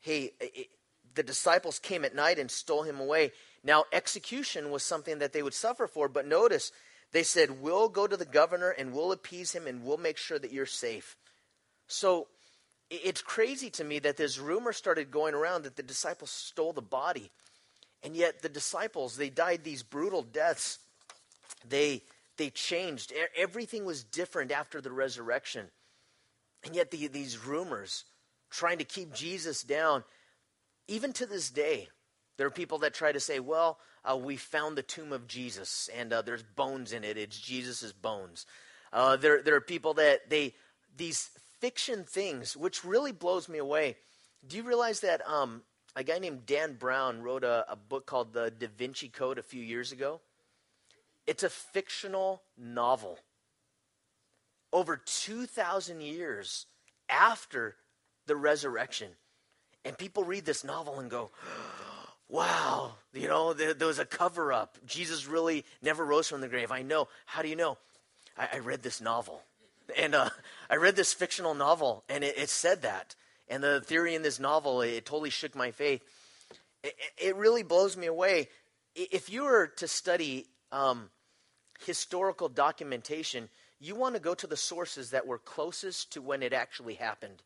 [0.00, 0.68] Hey, it,
[1.14, 3.32] the disciples came at night and stole him away.
[3.62, 6.72] Now, execution was something that they would suffer for, but notice
[7.12, 10.38] they said, We'll go to the governor and we'll appease him and we'll make sure
[10.38, 11.16] that you're safe.
[11.86, 12.28] So
[12.90, 16.82] it's crazy to me that this rumor started going around that the disciples stole the
[16.82, 17.30] body.
[18.02, 20.78] And yet the disciples, they died these brutal deaths.
[21.68, 22.02] They
[22.38, 23.12] they changed.
[23.36, 25.66] Everything was different after the resurrection.
[26.64, 28.04] And yet the, these rumors
[28.50, 30.04] trying to keep Jesus down,
[30.88, 31.88] even to this day,
[32.36, 35.88] there are people that try to say, well, uh, we found the tomb of Jesus
[35.96, 37.16] and uh, there's bones in it.
[37.16, 38.46] It's Jesus' bones.
[38.92, 40.54] Uh, there, there are people that they,
[40.96, 43.96] these fiction things, which really blows me away.
[44.46, 45.62] Do you realize that um,
[45.94, 49.42] a guy named Dan Brown wrote a, a book called The Da Vinci Code a
[49.42, 50.20] few years ago?
[51.26, 53.18] It's a fictional novel.
[54.72, 56.66] Over 2,000 years
[57.08, 57.76] after
[58.26, 59.10] the resurrection.
[59.84, 61.30] And people read this novel and go,
[62.32, 64.78] wow, you know, there, there was a cover up.
[64.86, 66.72] Jesus really never rose from the grave.
[66.72, 67.06] I know.
[67.26, 67.76] How do you know?
[68.38, 69.42] I, I read this novel.
[69.98, 70.30] And uh,
[70.70, 73.14] I read this fictional novel, and it, it, said that.
[73.48, 76.02] And the theory in this novel, it, it totally shook my faith.
[76.82, 78.48] It, it, really blows me away.
[78.94, 81.10] If you were to study um,
[81.84, 86.54] historical documentation, you want to go to the sources that were closest to when it
[86.54, 87.42] actually happened.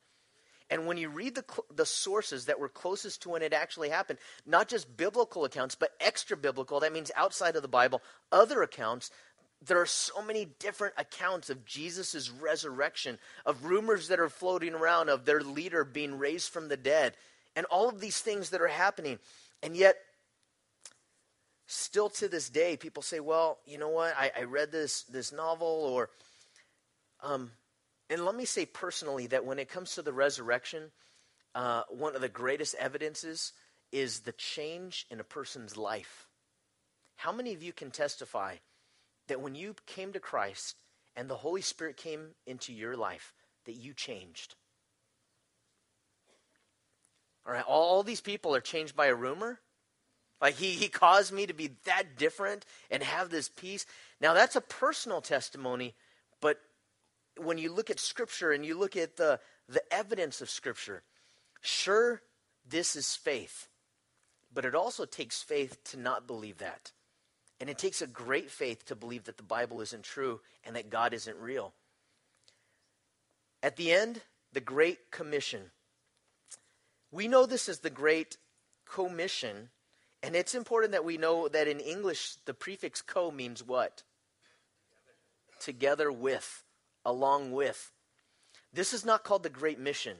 [0.68, 4.18] And when you read the, the sources that were closest to when it actually happened,
[4.44, 8.02] not just biblical accounts, but extra biblical, that means outside of the Bible,
[8.32, 9.10] other accounts,
[9.64, 15.08] there are so many different accounts of Jesus' resurrection, of rumors that are floating around
[15.08, 17.16] of their leader being raised from the dead,
[17.54, 19.18] and all of these things that are happening.
[19.62, 19.96] And yet,
[21.66, 24.14] still to this day, people say, well, you know what?
[24.18, 26.10] I, I read this, this novel, or
[27.22, 27.50] um,
[28.08, 30.90] and let me say personally that when it comes to the resurrection,
[31.54, 33.52] uh, one of the greatest evidences
[33.92, 36.26] is the change in a person's life.
[37.16, 38.56] How many of you can testify
[39.28, 40.76] that when you came to Christ
[41.16, 43.32] and the Holy Spirit came into your life,
[43.64, 44.54] that you changed?
[47.46, 49.60] All right, all these people are changed by a rumor.
[50.40, 53.86] Like he, he caused me to be that different and have this peace.
[54.20, 55.94] Now that's a personal testimony,
[57.38, 61.02] when you look at Scripture and you look at the, the evidence of Scripture,
[61.60, 62.22] sure,
[62.68, 63.68] this is faith.
[64.52, 66.92] But it also takes faith to not believe that.
[67.60, 70.90] And it takes a great faith to believe that the Bible isn't true and that
[70.90, 71.72] God isn't real.
[73.62, 74.20] At the end,
[74.52, 75.70] the Great Commission.
[77.10, 78.36] We know this as the Great
[78.84, 79.70] Commission,
[80.22, 84.02] and it's important that we know that in English, the prefix co means what?
[85.58, 86.62] Together with
[87.06, 87.92] along with.
[88.72, 90.16] This is not called the Great Mission.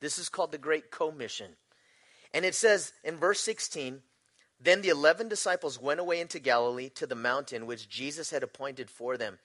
[0.00, 1.52] This is called the Great Commission.
[2.34, 4.00] And it says in verse 16
[4.58, 8.90] Then the eleven disciples went away into Galilee to the mountain which Jesus had appointed
[8.90, 9.38] for them.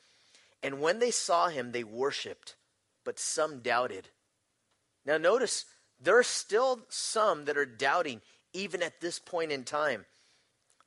[0.64, 2.56] And when they saw him, they worshiped,
[3.04, 4.10] but some doubted.
[5.06, 5.66] Now, notice
[6.00, 8.22] there are still some that are doubting
[8.54, 10.06] even at this point in time.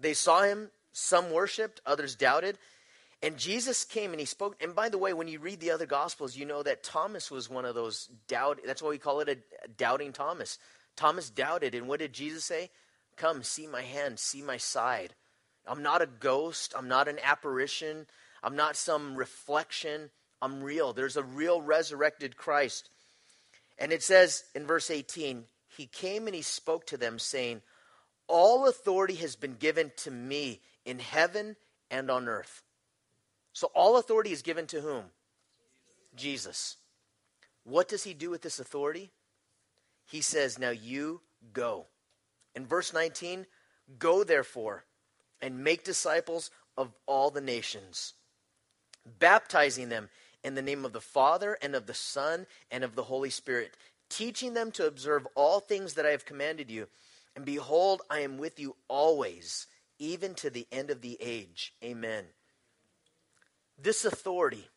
[0.01, 2.59] They saw him, some worshiped, others doubted.
[3.23, 4.57] And Jesus came and he spoke.
[4.63, 7.51] And by the way, when you read the other gospels, you know that Thomas was
[7.51, 8.61] one of those doubt.
[8.65, 10.59] That's why we call it a doubting Thomas.
[10.97, 12.71] Thomas doubted, and what did Jesus say?
[13.17, 15.15] Come, see my hand, see my side.
[15.67, 16.75] I'm not a ghost.
[16.77, 18.07] I'm not an apparition.
[18.43, 20.11] I'm not some reflection.
[20.41, 20.93] I'm real.
[20.93, 22.89] There's a real resurrected Christ.
[23.79, 25.45] And it says in verse 18,
[25.77, 27.61] He came and He spoke to them, saying,
[28.27, 31.57] All authority has been given to me in heaven
[31.91, 32.63] and on earth.
[33.61, 35.05] So all authority is given to whom?
[36.17, 36.79] Jesus.
[37.65, 39.11] What does he do with this authority?
[40.07, 41.21] He says, Now you
[41.53, 41.85] go.
[42.55, 43.45] In verse 19,
[43.99, 44.85] go therefore
[45.43, 48.15] and make disciples of all the nations,
[49.19, 50.09] baptizing them
[50.43, 53.77] in the name of the Father and of the Son and of the Holy Spirit,
[54.09, 56.89] teaching them to observe all things that I have commanded you.
[57.37, 59.67] And behold, I am with you always,
[59.99, 61.75] even to the end of the age.
[61.85, 62.25] Amen
[63.83, 64.69] this authority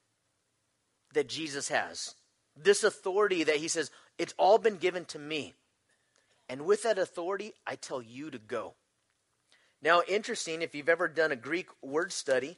[1.13, 2.15] that Jesus has,
[2.55, 5.53] this authority that he says, it's all been given to me.
[6.49, 8.73] And with that authority, I tell you to go.
[9.81, 12.57] Now, interesting, if you've ever done a Greek word study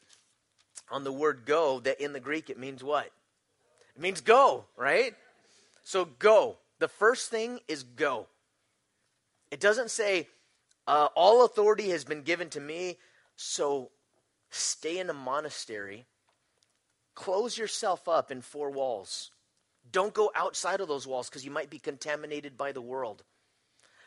[0.91, 3.09] on the word go, that in the Greek it means what?
[3.95, 5.13] It means go, right?
[5.83, 6.57] So go.
[6.79, 8.27] The first thing is go.
[9.49, 10.27] It doesn't say,
[10.87, 12.97] uh, all authority has been given to me,
[13.35, 13.89] so
[14.49, 16.05] stay in a monastery
[17.15, 19.31] Close yourself up in four walls.
[19.89, 23.23] Don't go outside of those walls because you might be contaminated by the world.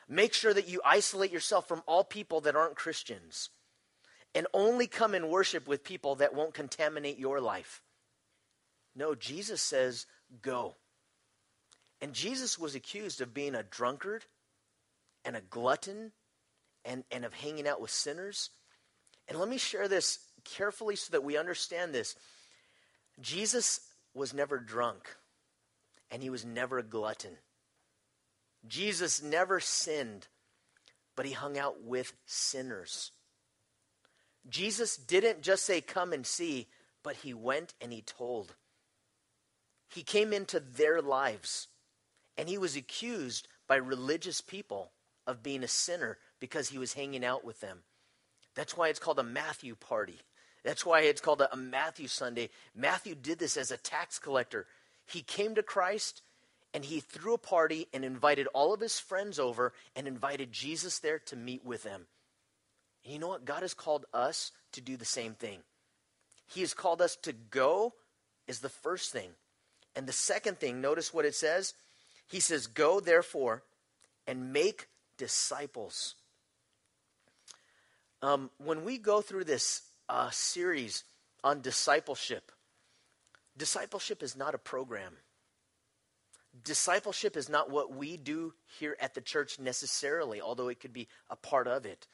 [0.09, 3.51] Make sure that you isolate yourself from all people that aren't Christians
[4.35, 7.83] and only come and worship with people that won't contaminate your life.
[8.95, 10.07] No, Jesus says,
[10.43, 10.77] go.
[12.01, 14.25] And Jesus was accused of being a drunkard
[15.25, 16.13] and a glutton
[16.85, 18.51] and, and of hanging out with sinners.
[19.29, 22.15] And let me share this carefully so that we understand this.
[23.21, 23.81] Jesus
[24.15, 25.17] was never drunk,
[26.11, 27.39] and he was never a glutton.
[28.67, 30.29] Jesus never sinned,
[31.17, 33.13] but he hung out with sinners.
[34.49, 36.69] Jesus didn't just say, Come and see,
[37.03, 38.55] but he went and he told.
[39.89, 41.69] He came into their lives,
[42.37, 44.93] and he was accused by religious people
[45.27, 47.81] of being a sinner because he was hanging out with them.
[48.55, 50.21] That's why it's called a Matthew party.
[50.65, 52.51] That's why it's called a, Matthew Sunday.
[52.75, 54.67] Matthew did this as a tax collector.
[55.07, 56.23] He came to Christ
[56.75, 60.99] and he threw a party and invited all of his friends over and invited Jesus
[60.99, 62.07] there to meet with them.
[63.05, 63.45] And you know what?
[63.45, 65.61] God has called us to do the same thing.
[66.47, 67.95] He has called us to go,
[68.47, 69.31] is the first thing.
[69.97, 71.75] And the second thing, notice what it says.
[72.27, 73.63] He says, Go therefore
[74.27, 76.15] and make disciples.
[78.21, 81.05] Um, when we go through this uh, series
[81.45, 82.53] on discipleship,
[83.57, 85.15] discipleship is not a program.
[86.65, 91.09] Discipleship is not what we do here at the church necessarily, although it could be
[91.31, 92.09] a part of it.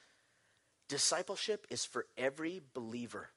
[0.89, 3.31] Discipleship is for every believer.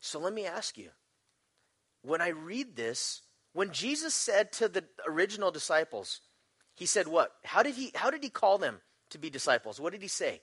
[0.00, 0.88] So let me ask you
[2.02, 6.20] when I read this, when Jesus said to the original disciples,
[6.74, 7.32] he said what?
[7.44, 9.78] How did he how did he call them to be disciples?
[9.78, 10.40] What did he say?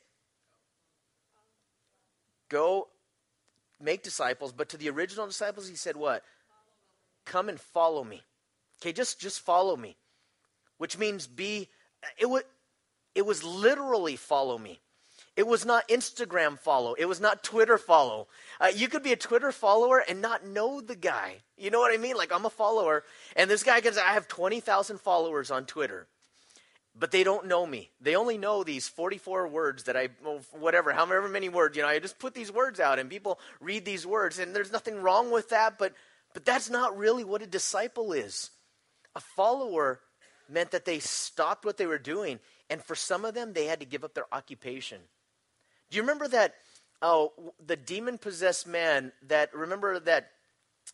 [2.50, 2.88] Go
[3.82, 6.24] make disciples, but to the original disciples he said what?
[7.26, 8.24] Come and follow me.
[8.82, 9.98] Okay, just just follow me.
[10.78, 11.70] Which means be
[12.18, 12.44] it would
[13.16, 14.80] it was literally follow me.
[15.38, 16.96] It was not Instagram follow.
[16.96, 18.28] It was not Twitter follow.
[18.60, 21.38] Uh, you could be a Twitter follower and not know the guy.
[21.56, 22.16] You know what I mean?
[22.16, 23.04] Like, I'm a follower,
[23.36, 26.08] and this guy can say, I have 20,000 followers on Twitter,
[27.00, 27.90] but they don't know me.
[28.02, 30.10] They only know these 44 words that I,
[30.52, 33.86] whatever, however many words, you know, I just put these words out, and people read
[33.86, 35.94] these words, and there's nothing wrong with that, but,
[36.34, 38.50] but that's not really what a disciple is.
[39.16, 40.00] A follower
[40.50, 42.40] meant that they stopped what they were doing,
[42.70, 45.00] and for some of them, they had to give up their occupation.
[45.90, 46.56] Do you remember that?
[47.02, 47.32] Oh,
[47.64, 50.32] the demon possessed man that, remember that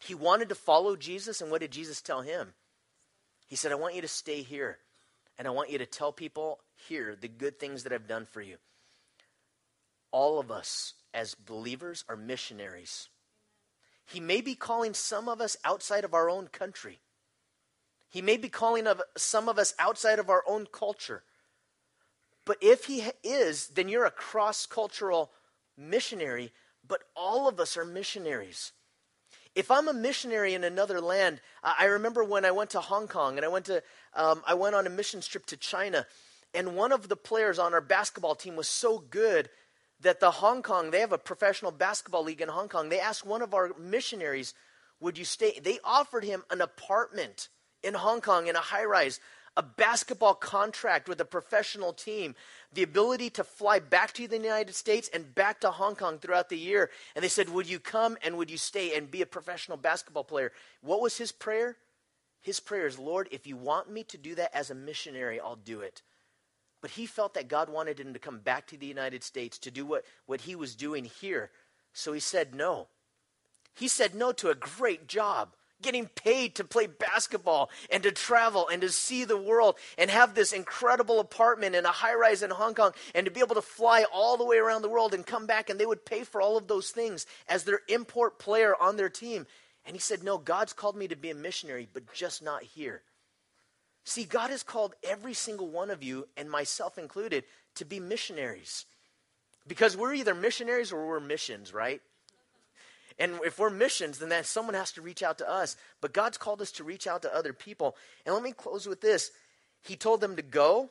[0.02, 2.54] he wanted to follow Jesus, and what did Jesus tell him?
[3.48, 4.80] He said, I want you to stay here,
[5.38, 8.42] and I want you to tell people here the good things that I've done for
[8.42, 8.58] you.
[10.12, 13.10] All of us as believers are missionaries.
[14.06, 17.00] He may be calling some of us outside of our own country.
[18.10, 21.24] He may be calling of some of us outside of our own culture.
[22.46, 25.32] But if he is, then you're a cross cultural
[25.78, 26.52] missionary,
[26.88, 28.74] but all of us are missionaries.
[29.56, 33.38] If I'm a missionary in another land, I remember when I went to Hong Kong
[33.38, 33.84] and I went to
[34.16, 36.08] um, I went on a mission trip to China,
[36.54, 39.50] and one of the players on our basketball team was so good
[40.00, 42.90] that the Hong Kong they have a professional basketball league in Hong Kong.
[42.90, 44.56] They asked one of our missionaries,
[45.00, 47.50] "Would you stay?" They offered him an apartment
[47.84, 49.20] in Hong Kong in a high rise
[49.56, 52.36] a basketball contract with a professional team,
[52.74, 56.50] the ability to fly back to the United States and back to Hong Kong throughout
[56.50, 56.90] the year.
[57.16, 60.24] And they said, Would you come and would you stay and be a professional basketball
[60.24, 60.52] player?
[60.82, 61.78] What was his prayer?
[62.42, 65.56] His prayer is, Lord, if you want me to do that as a missionary, I'll
[65.56, 66.02] do it.
[66.82, 69.72] But he felt that God wanted him to come back to the United States to
[69.72, 71.52] do what, what he was doing here.
[71.94, 72.88] So he said no.
[73.74, 78.68] He said no to a great job getting paid to play basketball and to travel
[78.68, 82.50] and to see the world and have this incredible apartment in a high rise in
[82.50, 85.26] Hong Kong and to be able to fly all the way around the world and
[85.26, 88.74] come back and they would pay for all of those things as their import player
[88.80, 89.46] on their team.
[89.86, 93.02] And he said, No, God's called me to be a missionary, but just not here.
[94.06, 98.86] See, God has called every single one of you, and myself included, to be missionaries.
[99.66, 102.02] Because we're either missionaries or we're missions, right?
[103.20, 105.76] And if we're missions, then that someone has to reach out to us.
[106.02, 107.96] But God's called us to reach out to other people.
[108.26, 109.32] And let me close with this.
[109.84, 110.90] He told them to go.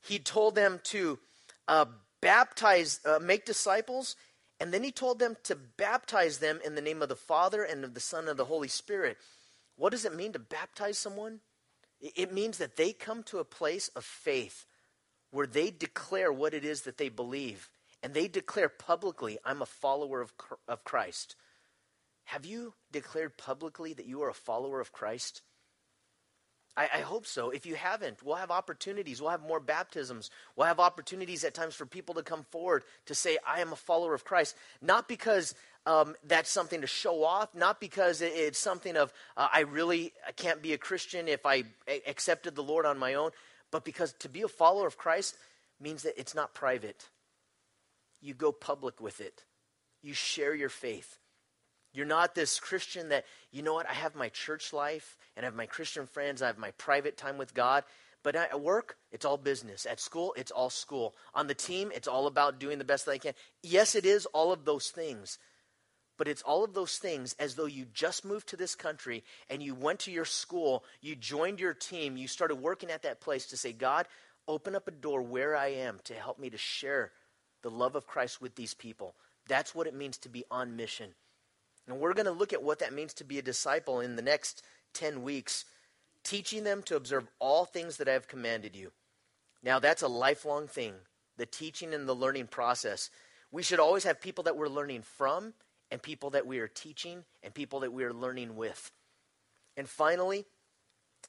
[0.00, 1.18] He told them to
[1.68, 1.86] uh,
[2.20, 4.16] baptize, uh, make disciples,
[4.58, 7.84] and then he told them to baptize them in the name of the Father and
[7.84, 9.16] of the Son and of the Holy Spirit.
[9.76, 11.40] What does it mean to baptize someone?
[12.00, 14.66] It means that they come to a place of faith
[15.30, 17.70] where they declare what it is that they believe
[18.02, 20.32] and they declare publicly, I'm a follower of,
[20.68, 21.36] of Christ.
[22.24, 25.42] Have you declared publicly that you are a follower of Christ?
[26.76, 27.50] I, I, hope so.
[27.50, 29.20] If you haven't, we'll have opportunities.
[29.20, 30.30] We'll have more baptisms.
[30.56, 33.76] We'll have opportunities at times for people to come forward to say, I am a
[33.76, 34.56] follower of Christ.
[34.80, 39.60] Not because um, that's something to show off, not because it's something of, uh, I
[39.60, 41.64] really I can't be a Christian if I
[42.06, 43.32] accepted the Lord on my own,
[43.70, 45.36] but because to be a follower of Christ
[45.78, 47.08] means that it's not private
[48.22, 49.44] you go public with it.
[50.02, 51.18] You share your faith.
[51.92, 55.46] You're not this Christian that, you know what, I have my church life and I
[55.46, 57.84] have my Christian friends, I have my private time with God.
[58.22, 59.84] But at work, it's all business.
[59.84, 61.16] At school, it's all school.
[61.34, 63.34] On the team, it's all about doing the best that I can.
[63.62, 65.38] Yes, it is all of those things.
[66.16, 69.60] But it's all of those things as though you just moved to this country and
[69.60, 73.46] you went to your school, you joined your team, you started working at that place
[73.46, 74.06] to say, God,
[74.46, 77.10] open up a door where I am to help me to share
[77.62, 79.14] the love of Christ with these people.
[79.48, 81.10] That's what it means to be on mission.
[81.88, 84.22] And we're going to look at what that means to be a disciple in the
[84.22, 84.62] next
[84.94, 85.64] 10 weeks,
[86.22, 88.92] teaching them to observe all things that I have commanded you.
[89.62, 90.94] Now, that's a lifelong thing,
[91.36, 93.10] the teaching and the learning process.
[93.50, 95.54] We should always have people that we're learning from,
[95.90, 98.90] and people that we are teaching, and people that we are learning with.
[99.76, 100.46] And finally,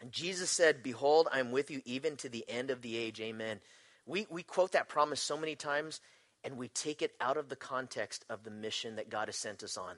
[0.09, 3.19] Jesus said, Behold, I'm with you even to the end of the age.
[3.21, 3.59] Amen.
[4.05, 6.01] We, we quote that promise so many times,
[6.43, 9.63] and we take it out of the context of the mission that God has sent
[9.63, 9.95] us on.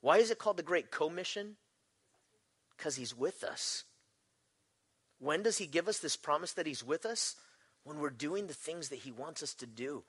[0.00, 1.56] Why is it called the Great Commission?
[2.76, 3.84] Because He's with us.
[5.18, 7.36] When does He give us this promise that He's with us?
[7.84, 10.04] When we're doing the things that He wants us to do.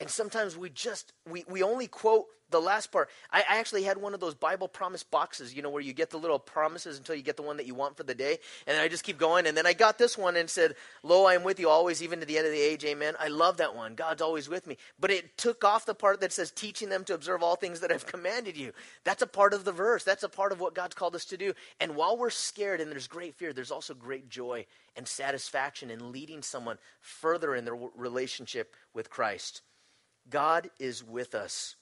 [0.00, 3.08] And sometimes we just, we, we only quote the last part.
[3.32, 6.10] I, I, actually had one of those Bible promise boxes, you know, where you get
[6.10, 8.38] the little promises until you get the one that you want for the day.
[8.66, 9.46] And I just keep going.
[9.46, 12.20] And then I got this one and said, Lo, I am with you always, even
[12.20, 12.84] to the end of the age.
[12.84, 13.14] Amen.
[13.18, 13.94] I love that one.
[13.94, 14.76] God's always with me.
[15.00, 17.90] But it took off the part that says, teaching them to observe all things that
[17.90, 18.72] I've commanded you.
[19.04, 20.04] That's a part of the verse.
[20.04, 21.52] That's a part of what God's called us to do.
[21.80, 26.12] And while we're scared and there's great fear, there's also great joy and satisfaction in
[26.12, 29.62] leading someone further in their relationship with Christ.
[30.28, 31.76] God is with us.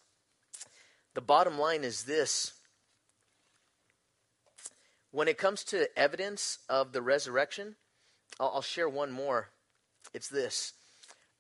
[1.14, 2.52] The bottom line is this
[5.14, 7.76] when it comes to evidence of the resurrection,
[8.40, 9.48] I'll, I'll share one more.
[10.12, 10.72] It's this.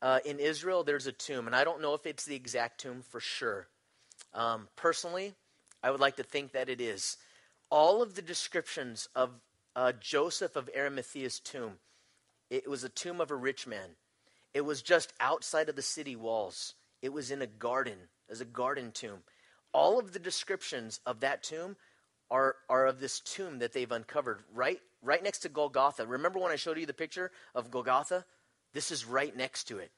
[0.00, 3.02] Uh, in Israel, there's a tomb, and I don't know if it's the exact tomb
[3.02, 3.66] for sure.
[4.32, 5.34] Um, personally,
[5.82, 7.16] I would like to think that it is.
[7.68, 9.30] All of the descriptions of
[9.74, 11.78] uh, Joseph of Arimathea's tomb,
[12.50, 13.96] it was a tomb of a rich man.
[14.52, 16.74] It was just outside of the city walls.
[17.04, 17.98] It was in a garden,
[18.30, 19.18] as a garden tomb.
[19.74, 21.76] All of the descriptions of that tomb
[22.30, 26.06] are, are of this tomb that they've uncovered right, right next to Golgotha.
[26.06, 28.24] Remember when I showed you the picture of Golgotha?
[28.72, 29.90] This is right next to it.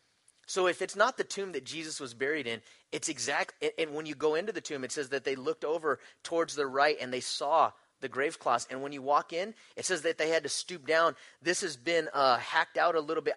[0.48, 3.54] So if it's not the tomb that Jesus was buried in, it's exact.
[3.78, 6.66] And when you go into the tomb, it says that they looked over towards the
[6.66, 8.66] right and they saw the grave cloths.
[8.68, 11.14] And when you walk in, it says that they had to stoop down.
[11.40, 13.36] This has been uh, hacked out a little bit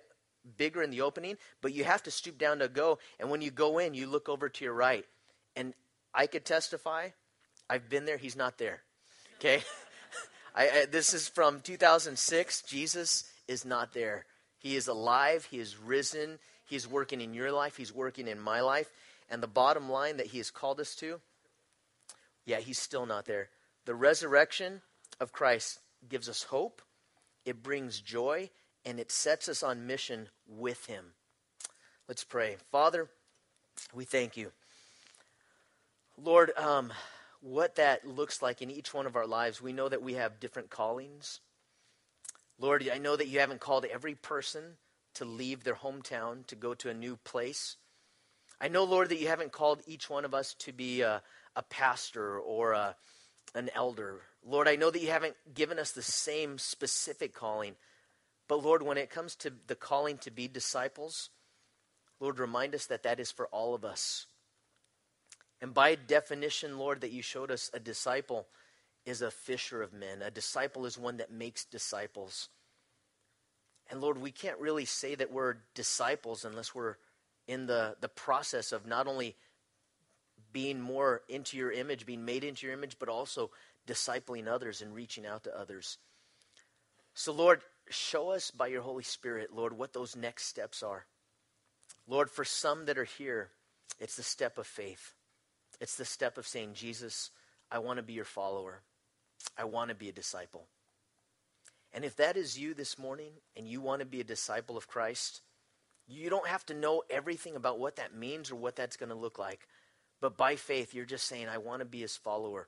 [0.58, 3.00] bigger in the opening, but you have to stoop down to go.
[3.20, 5.06] And when you go in, you look over to your right.
[5.56, 5.74] And
[6.14, 7.10] I could testify,
[7.70, 8.82] I've been there, he's not there.
[9.38, 9.62] Okay?
[10.56, 12.64] I, I, this is from 2006.
[12.64, 14.26] Jesus is not there.
[14.58, 18.40] He is alive, he is risen, he is working in your life, he's working in
[18.40, 18.90] my life.
[19.30, 21.22] And the bottom line that he has called us to,
[22.46, 23.50] yeah, he's still not there.
[23.86, 24.82] The resurrection
[25.20, 25.80] of Christ
[26.10, 26.82] gives us hope,
[27.46, 28.50] it brings joy,
[28.86, 31.06] and it sets us on mission with Him.
[32.08, 32.58] Let's pray.
[32.72, 33.10] Father,
[33.94, 34.52] we thank you.
[36.22, 36.92] Lord, um,
[37.42, 40.40] what that looks like in each one of our lives, we know that we have
[40.40, 41.40] different callings.
[42.60, 44.78] Lord, I know that you haven't called every person
[45.16, 47.78] to leave their hometown to go to a new place.
[48.60, 51.22] I know, Lord, that you haven't called each one of us to be a,
[51.56, 52.96] a pastor or a,
[53.56, 54.22] an elder.
[54.46, 57.76] Lord, I know that you haven't given us the same specific calling.
[58.50, 61.30] But Lord, when it comes to the calling to be disciples,
[62.20, 64.26] Lord, remind us that that is for all of us.
[65.62, 68.48] And by definition, Lord, that you showed us a disciple
[69.06, 70.22] is a fisher of men.
[70.24, 72.50] A disciple is one that makes disciples.
[73.90, 76.96] And Lord, we can't really say that we're disciples unless we're
[77.48, 79.36] in the, the process of not only
[80.52, 83.52] being more into your image, being made into your image, but also
[83.88, 85.98] discipling others and reaching out to others.
[87.14, 91.06] So, Lord, show us by your Holy Spirit, Lord, what those next steps are.
[92.08, 93.50] Lord, for some that are here,
[94.00, 95.14] it's the step of faith.
[95.80, 97.32] It's the step of saying, Jesus,
[97.72, 98.82] I want to be your follower.
[99.58, 100.68] I want to be a disciple.
[101.94, 104.88] And if that is you this morning and you want to be a disciple of
[104.88, 105.42] Christ,
[106.08, 109.16] you don't have to know everything about what that means or what that's going to
[109.16, 109.68] look like.
[110.22, 112.68] But by faith, you're just saying, I want to be his follower.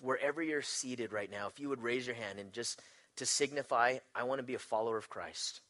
[0.00, 2.80] Wherever you're seated right now, if you would raise your hand and just
[3.18, 5.60] to signify, I want to be a follower of Christ.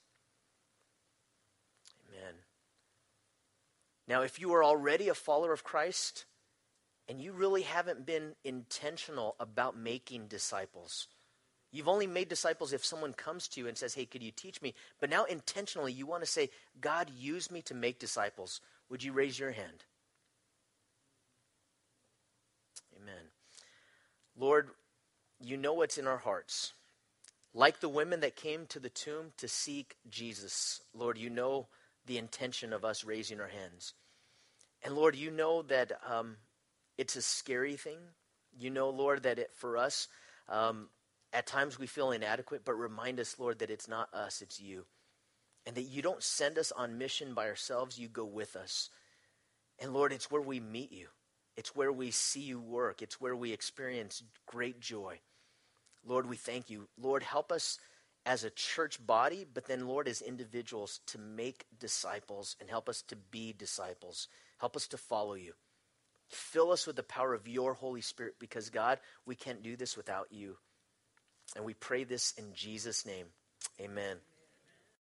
[2.09, 2.35] Amen.
[4.07, 6.25] Now, if you are already a follower of Christ
[7.09, 11.09] and you really haven't been intentional about making disciples,
[11.73, 14.63] you've only made disciples if someone comes to you and says, Hey, could you teach
[14.63, 14.75] me?
[15.01, 18.61] But now intentionally you want to say, God, use me to make disciples.
[18.89, 19.85] Would you raise your hand?
[22.97, 23.25] Amen.
[24.39, 24.71] Lord,
[25.41, 26.73] you know what's in our hearts.
[27.59, 31.67] Like the women that came to the tomb to seek Jesus, Lord, you know
[32.07, 33.95] the intention of us raising our hands.
[34.85, 36.37] And Lord, you know that um,
[36.97, 37.99] it's a scary thing.
[38.57, 40.07] You know, Lord, that it, for us,
[40.49, 40.89] um,
[41.33, 44.85] at times we feel inadequate, but remind us, Lord, that it's not us, it's you.
[45.67, 48.89] And that you don't send us on mission by ourselves, you go with us.
[49.81, 51.09] And Lord, it's where we meet you.
[51.57, 53.03] It's where we see you work.
[53.03, 55.19] It's where we experience great joy.
[56.07, 56.89] Lord, we thank you.
[57.01, 57.79] Lord, help us
[58.25, 63.03] as a church body, but then, Lord, as individuals to make disciples and help us
[63.03, 64.29] to be disciples.
[64.59, 65.53] Help us to follow you.
[66.29, 69.97] Fill us with the power of your Holy Spirit because, God, we can't do this
[69.97, 70.57] without you.
[71.57, 73.27] And we pray this in Jesus' name.
[73.81, 74.19] Amen.